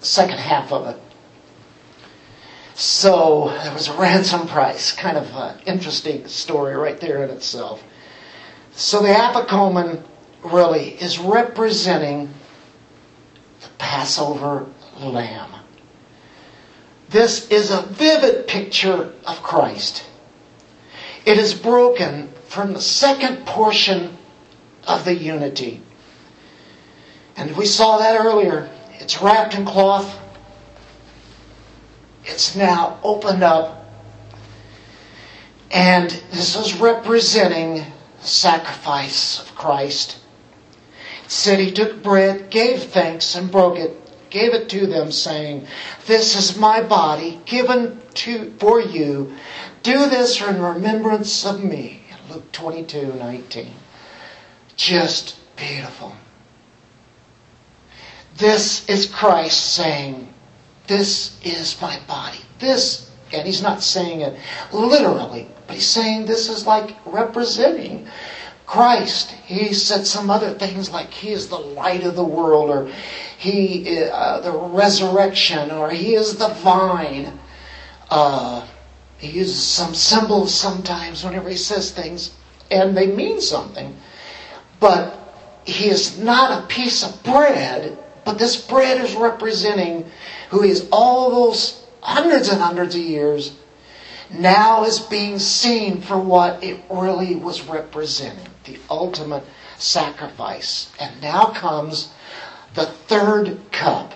second 0.00 0.38
half 0.38 0.72
of 0.72 0.86
it. 0.88 1.00
So 2.74 3.52
there 3.62 3.72
was 3.72 3.88
a 3.88 3.94
ransom 3.94 4.46
price, 4.48 4.92
kind 4.92 5.16
of 5.16 5.30
an 5.34 5.58
interesting 5.66 6.26
story 6.26 6.74
right 6.74 6.98
there 6.98 7.22
in 7.22 7.30
itself. 7.30 7.82
So 8.72 9.00
the 9.00 9.08
afikomen 9.08 10.02
really 10.42 10.90
is 11.00 11.18
representing 11.18 12.34
Passover 13.84 14.66
lamb. 14.98 15.50
This 17.10 17.50
is 17.50 17.70
a 17.70 17.82
vivid 17.82 18.48
picture 18.48 19.12
of 19.26 19.42
Christ. 19.42 20.06
It 21.26 21.36
is 21.36 21.52
broken 21.52 22.32
from 22.48 22.72
the 22.72 22.80
second 22.80 23.44
portion 23.44 24.16
of 24.86 25.04
the 25.04 25.14
unity. 25.14 25.82
And 27.36 27.54
we 27.58 27.66
saw 27.66 27.98
that 27.98 28.18
earlier. 28.18 28.70
It's 29.00 29.20
wrapped 29.20 29.54
in 29.54 29.66
cloth. 29.66 30.18
It's 32.24 32.56
now 32.56 32.98
opened 33.02 33.42
up. 33.42 33.84
And 35.70 36.08
this 36.32 36.56
is 36.56 36.80
representing 36.80 37.84
the 38.20 38.26
sacrifice 38.26 39.42
of 39.42 39.54
Christ. 39.54 40.23
Said 41.34 41.58
he 41.58 41.72
took 41.72 42.00
bread, 42.00 42.48
gave 42.48 42.84
thanks, 42.84 43.34
and 43.34 43.50
broke 43.50 43.76
it, 43.76 44.30
gave 44.30 44.54
it 44.54 44.68
to 44.68 44.86
them, 44.86 45.10
saying, 45.10 45.66
This 46.06 46.36
is 46.36 46.56
my 46.56 46.80
body 46.80 47.40
given 47.44 48.00
to 48.22 48.54
for 48.60 48.80
you. 48.80 49.34
Do 49.82 50.08
this 50.08 50.40
in 50.40 50.62
remembrance 50.62 51.44
of 51.44 51.64
me. 51.64 52.04
Luke 52.30 52.52
22, 52.52 53.14
19. 53.14 53.74
Just 54.76 55.34
beautiful. 55.56 56.14
This 58.36 58.88
is 58.88 59.06
Christ 59.06 59.74
saying, 59.74 60.32
This 60.86 61.36
is 61.42 61.80
my 61.82 61.98
body. 62.06 62.38
This, 62.60 63.10
and 63.32 63.44
he's 63.44 63.60
not 63.60 63.82
saying 63.82 64.20
it 64.20 64.38
literally, 64.72 65.48
but 65.66 65.74
he's 65.74 65.88
saying 65.88 66.26
this 66.26 66.48
is 66.48 66.64
like 66.64 66.94
representing 67.04 68.06
Christ. 68.66 69.30
He 69.46 69.72
said 69.74 70.06
some 70.06 70.30
other 70.30 70.54
things 70.54 70.90
like 70.90 71.12
he 71.12 71.30
is 71.30 71.48
the 71.48 71.58
light 71.58 72.04
of 72.04 72.16
the 72.16 72.24
world, 72.24 72.70
or 72.70 72.90
he 73.38 74.04
uh, 74.04 74.40
the 74.40 74.52
resurrection, 74.52 75.70
or 75.70 75.90
he 75.90 76.14
is 76.14 76.36
the 76.36 76.48
vine. 76.48 77.38
Uh, 78.10 78.66
he 79.18 79.28
uses 79.28 79.62
some 79.64 79.94
symbols 79.94 80.54
sometimes 80.54 81.24
whenever 81.24 81.48
he 81.48 81.56
says 81.56 81.90
things, 81.90 82.34
and 82.70 82.96
they 82.96 83.06
mean 83.06 83.40
something. 83.40 83.96
But 84.80 85.18
he 85.64 85.88
is 85.88 86.18
not 86.18 86.62
a 86.62 86.66
piece 86.66 87.02
of 87.02 87.22
bread 87.22 87.98
but 88.24 88.38
this 88.38 88.56
bread 88.56 89.04
is 89.04 89.14
representing 89.14 90.10
who 90.50 90.62
he 90.62 90.70
is 90.70 90.88
all 90.90 91.30
those 91.30 91.84
hundreds 92.00 92.48
and 92.48 92.60
hundreds 92.60 92.94
of 92.94 93.02
years 93.02 93.56
now 94.30 94.84
is 94.84 95.00
being 95.00 95.38
seen 95.38 96.00
for 96.00 96.18
what 96.18 96.62
it 96.62 96.80
really 96.90 97.34
was 97.34 97.66
representing 97.66 98.46
the 98.64 98.78
ultimate 98.90 99.44
sacrifice. 99.78 100.90
And 100.98 101.20
now 101.20 101.46
comes 101.46 102.12
the 102.74 102.86
third 102.86 103.58
cup. 103.70 104.14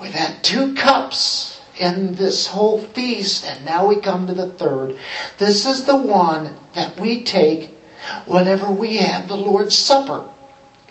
We've 0.00 0.12
had 0.12 0.42
two 0.42 0.74
cups 0.74 1.60
in 1.78 2.14
this 2.14 2.46
whole 2.46 2.80
feast, 2.80 3.44
and 3.44 3.64
now 3.64 3.86
we 3.86 3.96
come 3.96 4.26
to 4.26 4.34
the 4.34 4.50
third. 4.50 4.98
This 5.38 5.66
is 5.66 5.84
the 5.84 5.96
one 5.96 6.56
that 6.74 6.98
we 6.98 7.22
take 7.22 7.70
whenever 8.26 8.70
we 8.70 8.96
have 8.96 9.28
the 9.28 9.36
Lord's 9.36 9.76
Supper. 9.76 10.28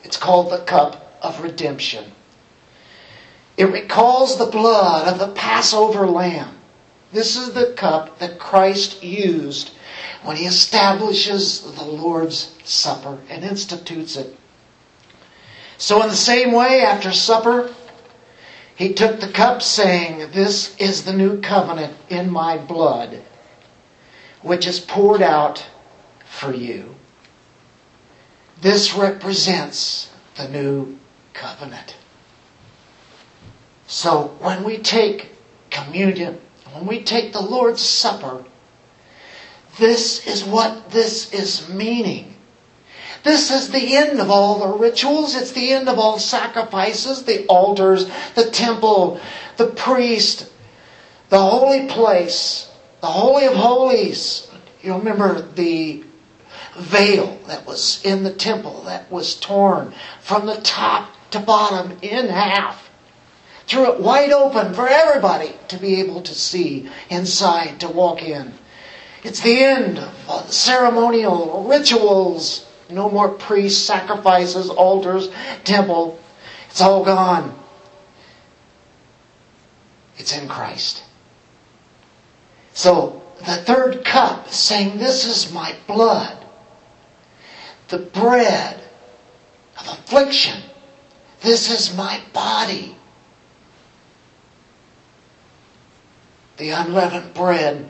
It's 0.04 0.18
called 0.18 0.52
the 0.52 0.60
cup 0.60 1.18
of 1.22 1.42
redemption. 1.42 2.12
It 3.58 3.66
recalls 3.66 4.38
the 4.38 4.46
blood 4.46 5.08
of 5.08 5.20
the 5.20 5.34
Passover 5.34 6.06
lamb. 6.08 6.57
This 7.12 7.36
is 7.36 7.54
the 7.54 7.74
cup 7.74 8.20
that 8.20 8.40
Christ 8.40 9.04
used 9.04 9.72
when 10.24 10.36
he 10.36 10.46
establishes 10.46 11.62
the 11.62 11.84
Lord's 11.84 12.54
Supper 12.64 13.20
and 13.30 13.44
institutes 13.44 14.18
it. 14.18 14.38
So, 15.78 16.02
in 16.02 16.10
the 16.10 16.16
same 16.16 16.52
way, 16.52 16.82
after 16.82 17.12
supper, 17.12 17.74
he 18.76 18.94
took 18.94 19.20
the 19.20 19.30
cup, 19.30 19.62
saying, 19.62 20.32
This 20.32 20.76
is 20.78 21.04
the 21.04 21.14
new 21.14 21.40
covenant 21.40 21.96
in 22.10 22.32
my 22.32 22.58
blood, 22.58 23.22
which 24.42 24.68
is 24.68 24.80
poured 24.80 25.22
out 25.22 25.66
for 26.26 26.54
you. 26.54 26.96
This 28.62 28.94
represents 28.94 30.10
the 30.36 30.48
new 30.50 30.98
covenant. 31.34 31.96
So 33.88 34.36
when 34.40 34.64
we 34.64 34.78
take 34.78 35.30
communion, 35.70 36.40
when 36.78 36.88
we 36.88 37.04
take 37.04 37.34
the 37.34 37.42
Lord's 37.42 37.82
Supper, 37.82 38.44
this 39.78 40.26
is 40.26 40.44
what 40.44 40.92
this 40.92 41.34
is 41.34 41.70
meaning. 41.70 42.36
This 43.24 43.52
is 43.52 43.70
the 43.70 43.98
end 43.98 44.20
of 44.20 44.30
all 44.30 44.60
the 44.60 44.78
rituals. 44.78 45.36
It's 45.36 45.52
the 45.52 45.72
end 45.72 45.90
of 45.90 46.00
all 46.00 46.20
sacrifices, 46.20 47.24
the 47.24 47.46
altars, 47.48 48.10
the 48.36 48.50
temple, 48.50 49.20
the 49.58 49.68
priest, 49.68 50.52
the 51.30 51.42
holy 51.42 51.88
place, 51.88 52.70
the 53.02 53.08
Holy 53.08 53.46
of 53.46 53.56
Holies. 53.56 54.50
You 54.82 54.94
remember 54.94 55.42
the 55.42 56.04
veil 56.78 57.40
that 57.48 57.66
was 57.66 58.04
in 58.06 58.24
the 58.24 58.34
temple 58.34 58.84
that 58.84 59.12
was 59.12 59.36
torn 59.36 59.94
from 60.22 60.46
the 60.46 60.62
top 60.62 61.12
to 61.32 61.40
bottom 61.40 61.98
in 62.02 62.28
half. 62.28 62.87
Threw 63.68 63.92
it 63.92 64.00
wide 64.00 64.32
open 64.32 64.74
for 64.74 64.88
everybody 64.88 65.54
to 65.68 65.78
be 65.78 66.00
able 66.00 66.22
to 66.22 66.34
see 66.34 66.90
inside, 67.10 67.82
to 67.82 67.90
walk 67.90 68.24
in. 68.24 68.54
It's 69.24 69.42
the 69.42 69.62
end 69.62 70.00
of 70.00 70.30
uh, 70.30 70.48
ceremonial 70.48 71.66
rituals. 71.68 72.66
No 72.90 73.10
more 73.10 73.28
priests, 73.28 73.86
sacrifices, 73.86 74.70
altars, 74.70 75.30
temple. 75.66 76.18
It's 76.70 76.80
all 76.80 77.04
gone. 77.04 77.58
It's 80.18 80.36
in 80.36 80.48
Christ. 80.48 81.04
So 82.74 83.22
the 83.40 83.58
third 83.58 84.06
cup 84.06 84.50
saying, 84.50 84.98
This 84.98 85.26
is 85.26 85.52
my 85.52 85.76
blood. 85.88 86.38
The 87.90 88.00
bread 88.00 88.80
of 89.80 89.88
affliction. 89.88 90.62
This 91.42 91.70
is 91.70 91.96
my 91.98 92.22
body. 92.34 92.97
The 96.58 96.70
unleavened 96.72 97.34
bread 97.34 97.90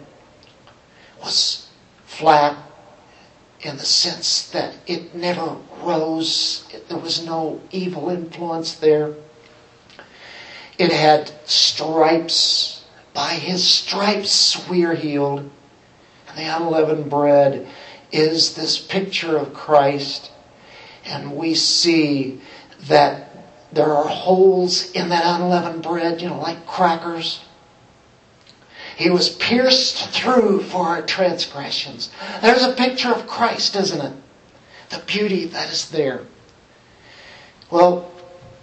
was 1.21 1.67
flat 2.05 2.57
in 3.61 3.77
the 3.77 3.85
sense 3.85 4.49
that 4.49 4.75
it 4.85 5.15
never 5.15 5.55
rose. 5.81 6.67
There 6.89 6.97
was 6.97 7.25
no 7.25 7.61
evil 7.71 8.09
influence 8.09 8.75
there. 8.75 9.15
It 10.77 10.91
had 10.91 11.31
stripes. 11.45 12.83
By 13.13 13.33
his 13.33 13.67
stripes 13.67 14.67
we 14.69 14.83
are 14.83 14.93
healed. 14.93 15.49
And 16.27 16.37
the 16.37 16.55
unleavened 16.55 17.09
bread 17.09 17.67
is 18.11 18.53
this 18.53 18.77
picture 18.77 19.37
of 19.37 19.53
Christ. 19.53 20.29
And 21.05 21.35
we 21.35 21.55
see 21.55 22.41
that 22.81 23.29
there 23.71 23.93
are 23.93 24.07
holes 24.07 24.91
in 24.91 25.09
that 25.09 25.25
unleavened 25.25 25.83
bread, 25.83 26.21
you 26.21 26.29
know, 26.29 26.39
like 26.39 26.67
crackers. 26.67 27.39
He 28.97 29.11
was 29.11 29.29
pierced 29.29 30.09
through 30.09 30.63
for 30.63 30.87
our 30.87 31.03
transgressions. 31.03 32.09
There's 32.41 32.63
a 32.63 32.73
picture 32.73 33.13
of 33.13 33.27
Christ, 33.27 33.75
isn't 33.75 34.01
it? 34.01 34.13
The 34.89 34.97
beauty 35.05 35.45
that 35.45 35.69
is 35.69 35.91
there. 35.91 36.21
Well, 37.69 38.11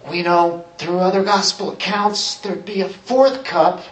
we 0.09 0.23
know 0.23 0.65
through 0.77 0.99
other 0.99 1.23
gospel 1.23 1.71
accounts 1.71 2.35
there'd 2.35 2.65
be 2.65 2.81
a 2.81 2.89
fourth 2.89 3.45
cup. 3.45 3.85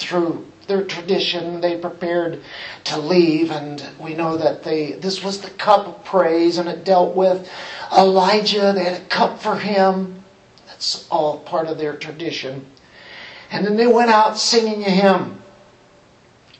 Through 0.00 0.48
their 0.66 0.82
tradition, 0.82 1.60
they 1.60 1.78
prepared 1.78 2.42
to 2.84 2.98
leave, 2.98 3.52
and 3.52 3.84
we 4.00 4.14
know 4.14 4.36
that 4.36 4.64
they 4.64 4.92
this 4.92 5.22
was 5.22 5.40
the 5.40 5.50
cup 5.50 5.86
of 5.86 6.04
praise, 6.04 6.58
and 6.58 6.68
it 6.68 6.84
dealt 6.84 7.14
with 7.14 7.48
Elijah. 7.96 8.72
They 8.74 8.82
had 8.82 9.00
a 9.02 9.04
cup 9.04 9.40
for 9.40 9.54
him. 9.54 10.24
That's 10.66 11.06
all 11.08 11.38
part 11.38 11.68
of 11.68 11.78
their 11.78 11.96
tradition. 11.96 12.66
And 13.50 13.66
then 13.66 13.76
they 13.76 13.86
went 13.86 14.10
out 14.10 14.38
singing 14.38 14.84
a 14.84 14.90
hymn. 14.90 15.42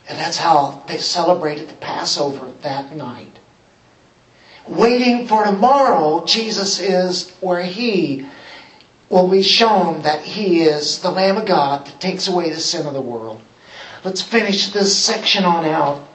And 0.09 0.19
that's 0.19 0.39
how 0.39 0.83
they 0.89 0.99
celebrated 0.99 1.69
the 1.69 1.75
Passover 1.75 2.51
that 2.63 2.95
night. 2.97 3.39
Waiting 4.67 5.27
for 5.27 5.45
tomorrow, 5.45 6.25
Jesus 6.25 6.81
is 6.81 7.31
where 7.41 7.63
he 7.63 8.27
will 9.11 9.29
be 9.29 9.43
shown 9.43 10.03
that 10.03 10.23
he 10.23 10.63
is 10.63 11.01
the 11.01 11.11
Lamb 11.11 11.37
of 11.37 11.47
God 11.47 11.87
that 11.87 12.01
takes 12.01 12.29
away 12.29 12.51
the 12.51 12.61
sin 12.61 12.87
of 12.87 12.95
the 12.95 13.01
world. 13.01 13.41
Let's 14.05 14.23
finish 14.23 14.69
this 14.69 14.97
section 14.97 15.45
on 15.45 15.65
out. 15.65 16.08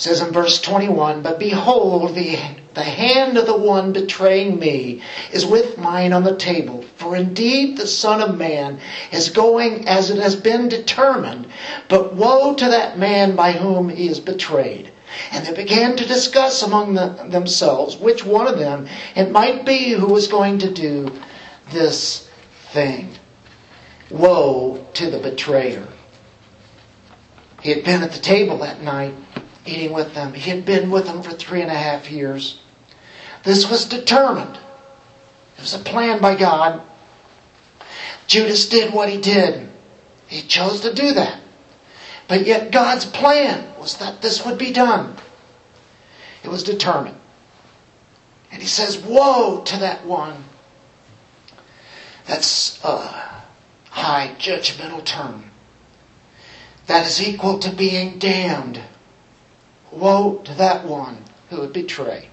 Says 0.00 0.20
in 0.20 0.32
verse 0.32 0.60
21, 0.60 1.22
But 1.22 1.38
behold, 1.38 2.14
the 2.14 2.38
the 2.72 2.82
hand 2.84 3.36
of 3.36 3.46
the 3.46 3.56
one 3.56 3.92
betraying 3.92 4.58
me 4.58 5.02
is 5.32 5.44
with 5.44 5.76
mine 5.76 6.12
on 6.12 6.22
the 6.22 6.36
table. 6.36 6.84
For 6.96 7.16
indeed 7.16 7.76
the 7.76 7.86
Son 7.86 8.20
of 8.20 8.38
Man 8.38 8.78
is 9.10 9.30
going 9.30 9.88
as 9.88 10.10
it 10.10 10.18
has 10.18 10.36
been 10.36 10.68
determined, 10.68 11.48
but 11.88 12.14
woe 12.14 12.54
to 12.54 12.68
that 12.68 12.96
man 12.96 13.34
by 13.34 13.52
whom 13.52 13.88
he 13.88 14.06
is 14.06 14.20
betrayed. 14.20 14.92
And 15.32 15.44
they 15.44 15.52
began 15.52 15.96
to 15.96 16.06
discuss 16.06 16.62
among 16.62 16.94
the, 16.94 17.08
themselves 17.28 17.96
which 17.96 18.24
one 18.24 18.46
of 18.46 18.58
them 18.58 18.86
it 19.16 19.32
might 19.32 19.66
be 19.66 19.90
who 19.90 20.06
was 20.06 20.28
going 20.28 20.60
to 20.60 20.72
do 20.72 21.12
this 21.72 22.30
thing. 22.72 23.10
Woe 24.10 24.86
to 24.94 25.10
the 25.10 25.18
betrayer. 25.18 25.88
He 27.62 27.70
had 27.70 27.84
been 27.84 28.02
at 28.02 28.12
the 28.12 28.20
table 28.20 28.58
that 28.58 28.82
night 28.82 29.14
eating 29.66 29.92
with 29.92 30.14
them. 30.14 30.32
He 30.32 30.50
had 30.50 30.64
been 30.64 30.90
with 30.90 31.06
them 31.06 31.22
for 31.22 31.32
three 31.32 31.62
and 31.62 31.70
a 31.70 31.74
half 31.74 32.10
years. 32.10 32.60
This 33.42 33.70
was 33.70 33.86
determined. 33.86 34.56
It 35.56 35.60
was 35.60 35.74
a 35.74 35.78
plan 35.78 36.20
by 36.20 36.36
God. 36.36 36.82
Judas 38.26 38.68
did 38.68 38.92
what 38.92 39.08
he 39.08 39.20
did. 39.20 39.68
He 40.26 40.42
chose 40.42 40.80
to 40.82 40.94
do 40.94 41.12
that. 41.14 41.40
But 42.28 42.46
yet 42.46 42.70
God's 42.70 43.04
plan 43.04 43.72
was 43.78 43.96
that 43.96 44.22
this 44.22 44.46
would 44.46 44.56
be 44.56 44.72
done. 44.72 45.16
It 46.44 46.48
was 46.48 46.62
determined. 46.62 47.16
And 48.52 48.62
he 48.62 48.68
says, 48.68 48.98
Woe 48.98 49.62
to 49.62 49.76
that 49.78 50.06
one. 50.06 50.44
That's 52.26 52.82
a 52.84 52.98
high 53.90 54.34
judgmental 54.38 55.04
term. 55.04 55.50
That 56.86 57.06
is 57.06 57.22
equal 57.22 57.58
to 57.60 57.70
being 57.70 58.18
damned. 58.18 58.80
Woe 59.92 60.40
to 60.44 60.54
that 60.54 60.84
one 60.84 61.24
who 61.48 61.60
would 61.60 61.72
betray. 61.72 62.28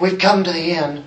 We've 0.00 0.18
come 0.18 0.44
to 0.44 0.52
the 0.52 0.72
end. 0.72 1.04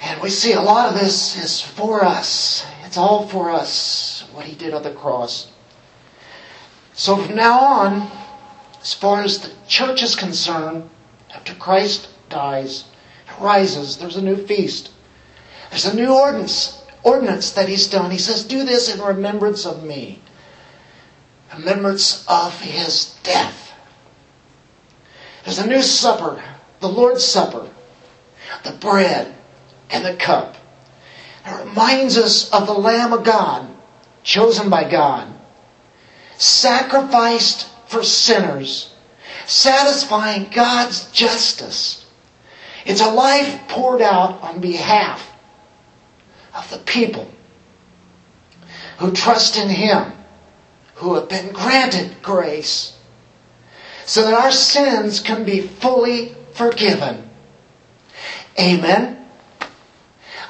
And 0.00 0.20
we 0.20 0.30
see 0.30 0.52
a 0.52 0.60
lot 0.60 0.88
of 0.88 1.00
this 1.00 1.42
is 1.42 1.60
for 1.60 2.04
us. 2.04 2.64
It's 2.84 2.96
all 2.96 3.26
for 3.28 3.50
us, 3.50 4.24
what 4.32 4.46
he 4.46 4.54
did 4.54 4.72
on 4.72 4.82
the 4.82 4.92
cross. 4.92 5.50
So 6.94 7.16
from 7.16 7.36
now 7.36 7.58
on, 7.60 8.10
as 8.80 8.94
far 8.94 9.22
as 9.22 9.38
the 9.38 9.52
church 9.66 10.02
is 10.02 10.16
concerned, 10.16 10.88
after 11.34 11.54
Christ 11.54 12.08
dies, 12.28 12.84
rises, 13.40 13.98
there's 13.98 14.16
a 14.16 14.22
new 14.22 14.36
feast. 14.46 14.90
There's 15.70 15.84
a 15.84 15.94
new 15.94 16.14
ordinance, 16.14 16.82
ordinance 17.02 17.52
that 17.52 17.68
he's 17.68 17.88
done. 17.88 18.10
He 18.10 18.18
says, 18.18 18.44
Do 18.44 18.64
this 18.64 18.92
in 18.92 19.00
remembrance 19.02 19.66
of 19.66 19.82
me. 19.82 20.22
Remembrance 21.54 22.24
of 22.28 22.60
his 22.60 23.16
death. 23.22 23.72
There's 25.44 25.58
a 25.58 25.66
new 25.66 25.82
supper, 25.82 26.42
the 26.80 26.88
Lord's 26.88 27.24
Supper, 27.24 27.68
the 28.64 28.72
bread 28.72 29.34
and 29.90 30.04
the 30.04 30.14
cup. 30.14 30.56
It 31.46 31.64
reminds 31.64 32.18
us 32.18 32.50
of 32.52 32.66
the 32.66 32.74
Lamb 32.74 33.12
of 33.12 33.24
God, 33.24 33.68
chosen 34.22 34.68
by 34.68 34.88
God, 34.90 35.32
sacrificed 36.36 37.68
for 37.86 38.02
sinners, 38.02 38.92
satisfying 39.46 40.50
God's 40.50 41.10
justice. 41.12 42.04
It's 42.84 43.00
a 43.00 43.10
life 43.10 43.60
poured 43.68 44.02
out 44.02 44.42
on 44.42 44.60
behalf 44.60 45.32
of 46.54 46.68
the 46.70 46.78
people 46.78 47.30
who 48.98 49.12
trust 49.12 49.56
in 49.56 49.68
Him, 49.68 50.12
who 50.98 51.14
have 51.14 51.28
been 51.28 51.52
granted 51.52 52.22
grace, 52.22 52.96
so 54.04 54.24
that 54.24 54.34
our 54.34 54.50
sins 54.50 55.20
can 55.20 55.44
be 55.44 55.60
fully 55.60 56.34
forgiven. 56.54 57.28
Amen. 58.58 59.26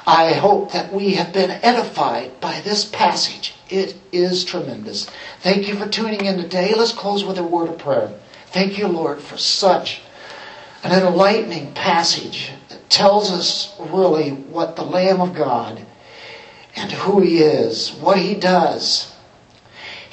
I 0.07 0.33
hope 0.33 0.71
that 0.71 0.91
we 0.91 1.13
have 1.13 1.31
been 1.33 1.51
edified 1.51 2.39
by 2.41 2.61
this 2.61 2.83
passage. 2.83 3.53
It 3.69 3.95
is 4.11 4.43
tremendous. 4.43 5.07
Thank 5.41 5.67
you 5.67 5.75
for 5.75 5.87
tuning 5.87 6.25
in 6.25 6.37
today. 6.37 6.73
Let's 6.75 6.93
close 6.93 7.23
with 7.23 7.37
a 7.37 7.43
word 7.43 7.69
of 7.69 7.77
prayer. 7.77 8.11
Thank 8.47 8.79
you, 8.79 8.87
Lord, 8.87 9.21
for 9.21 9.37
such 9.37 10.01
an 10.83 10.91
enlightening 10.91 11.73
passage 11.73 12.51
that 12.69 12.89
tells 12.89 13.31
us 13.31 13.75
really 13.79 14.31
what 14.31 14.75
the 14.75 14.83
Lamb 14.83 15.21
of 15.21 15.35
God 15.35 15.85
and 16.75 16.91
who 16.91 17.21
He 17.21 17.39
is, 17.39 17.91
what 17.91 18.17
He 18.17 18.33
does. 18.33 19.13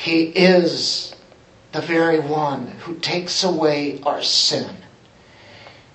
He 0.06 0.26
is 0.26 1.16
the 1.72 1.80
very 1.80 2.20
one 2.20 2.68
who 2.68 2.94
takes 2.94 3.42
away 3.42 4.00
our 4.04 4.22
sin. 4.22 4.70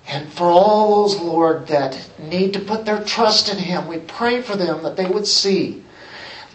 And 0.06 0.30
for 0.30 0.50
all 0.50 1.08
those, 1.08 1.18
Lord, 1.18 1.68
that 1.68 2.10
need 2.18 2.52
to 2.52 2.60
put 2.60 2.84
their 2.84 3.02
trust 3.02 3.48
in 3.48 3.56
Him, 3.56 3.86
we 3.86 4.00
pray 4.00 4.42
for 4.42 4.54
them 4.54 4.82
that 4.82 4.96
they 4.96 5.06
would 5.06 5.26
see 5.26 5.82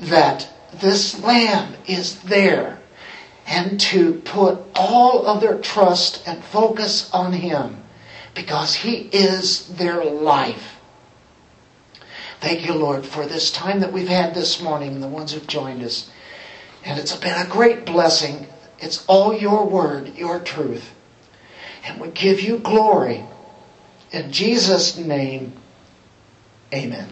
that 0.02 0.48
this 0.72 1.20
Lamb 1.24 1.74
is 1.88 2.20
there 2.20 2.78
and 3.48 3.80
to 3.80 4.22
put 4.24 4.60
all 4.76 5.26
of 5.26 5.42
their 5.42 5.58
trust 5.58 6.28
and 6.28 6.44
focus 6.44 7.10
on 7.12 7.34
Him 7.34 7.82
because 8.36 8.76
He 8.76 9.10
is 9.12 9.66
their 9.70 10.06
life. 10.06 10.76
Thank 12.40 12.68
you, 12.68 12.76
Lord, 12.76 13.04
for 13.04 13.26
this 13.26 13.50
time 13.50 13.80
that 13.80 13.92
we've 13.92 14.08
had 14.08 14.36
this 14.36 14.62
morning 14.62 14.92
and 14.94 15.02
the 15.02 15.08
ones 15.08 15.32
who've 15.34 15.48
joined 15.48 15.82
us. 15.82 16.12
And 16.88 16.98
it's 16.98 17.16
been 17.18 17.38
a 17.38 17.50
great 17.50 17.86
blessing. 17.86 18.48
It's 18.80 19.04
all 19.08 19.36
your 19.36 19.66
word, 19.66 20.16
your 20.16 20.40
truth. 20.40 20.94
And 21.84 22.00
we 22.00 22.08
give 22.08 22.40
you 22.40 22.60
glory. 22.60 23.26
In 24.12 24.32
Jesus' 24.32 24.98
name, 24.98 25.52
amen. 26.74 27.12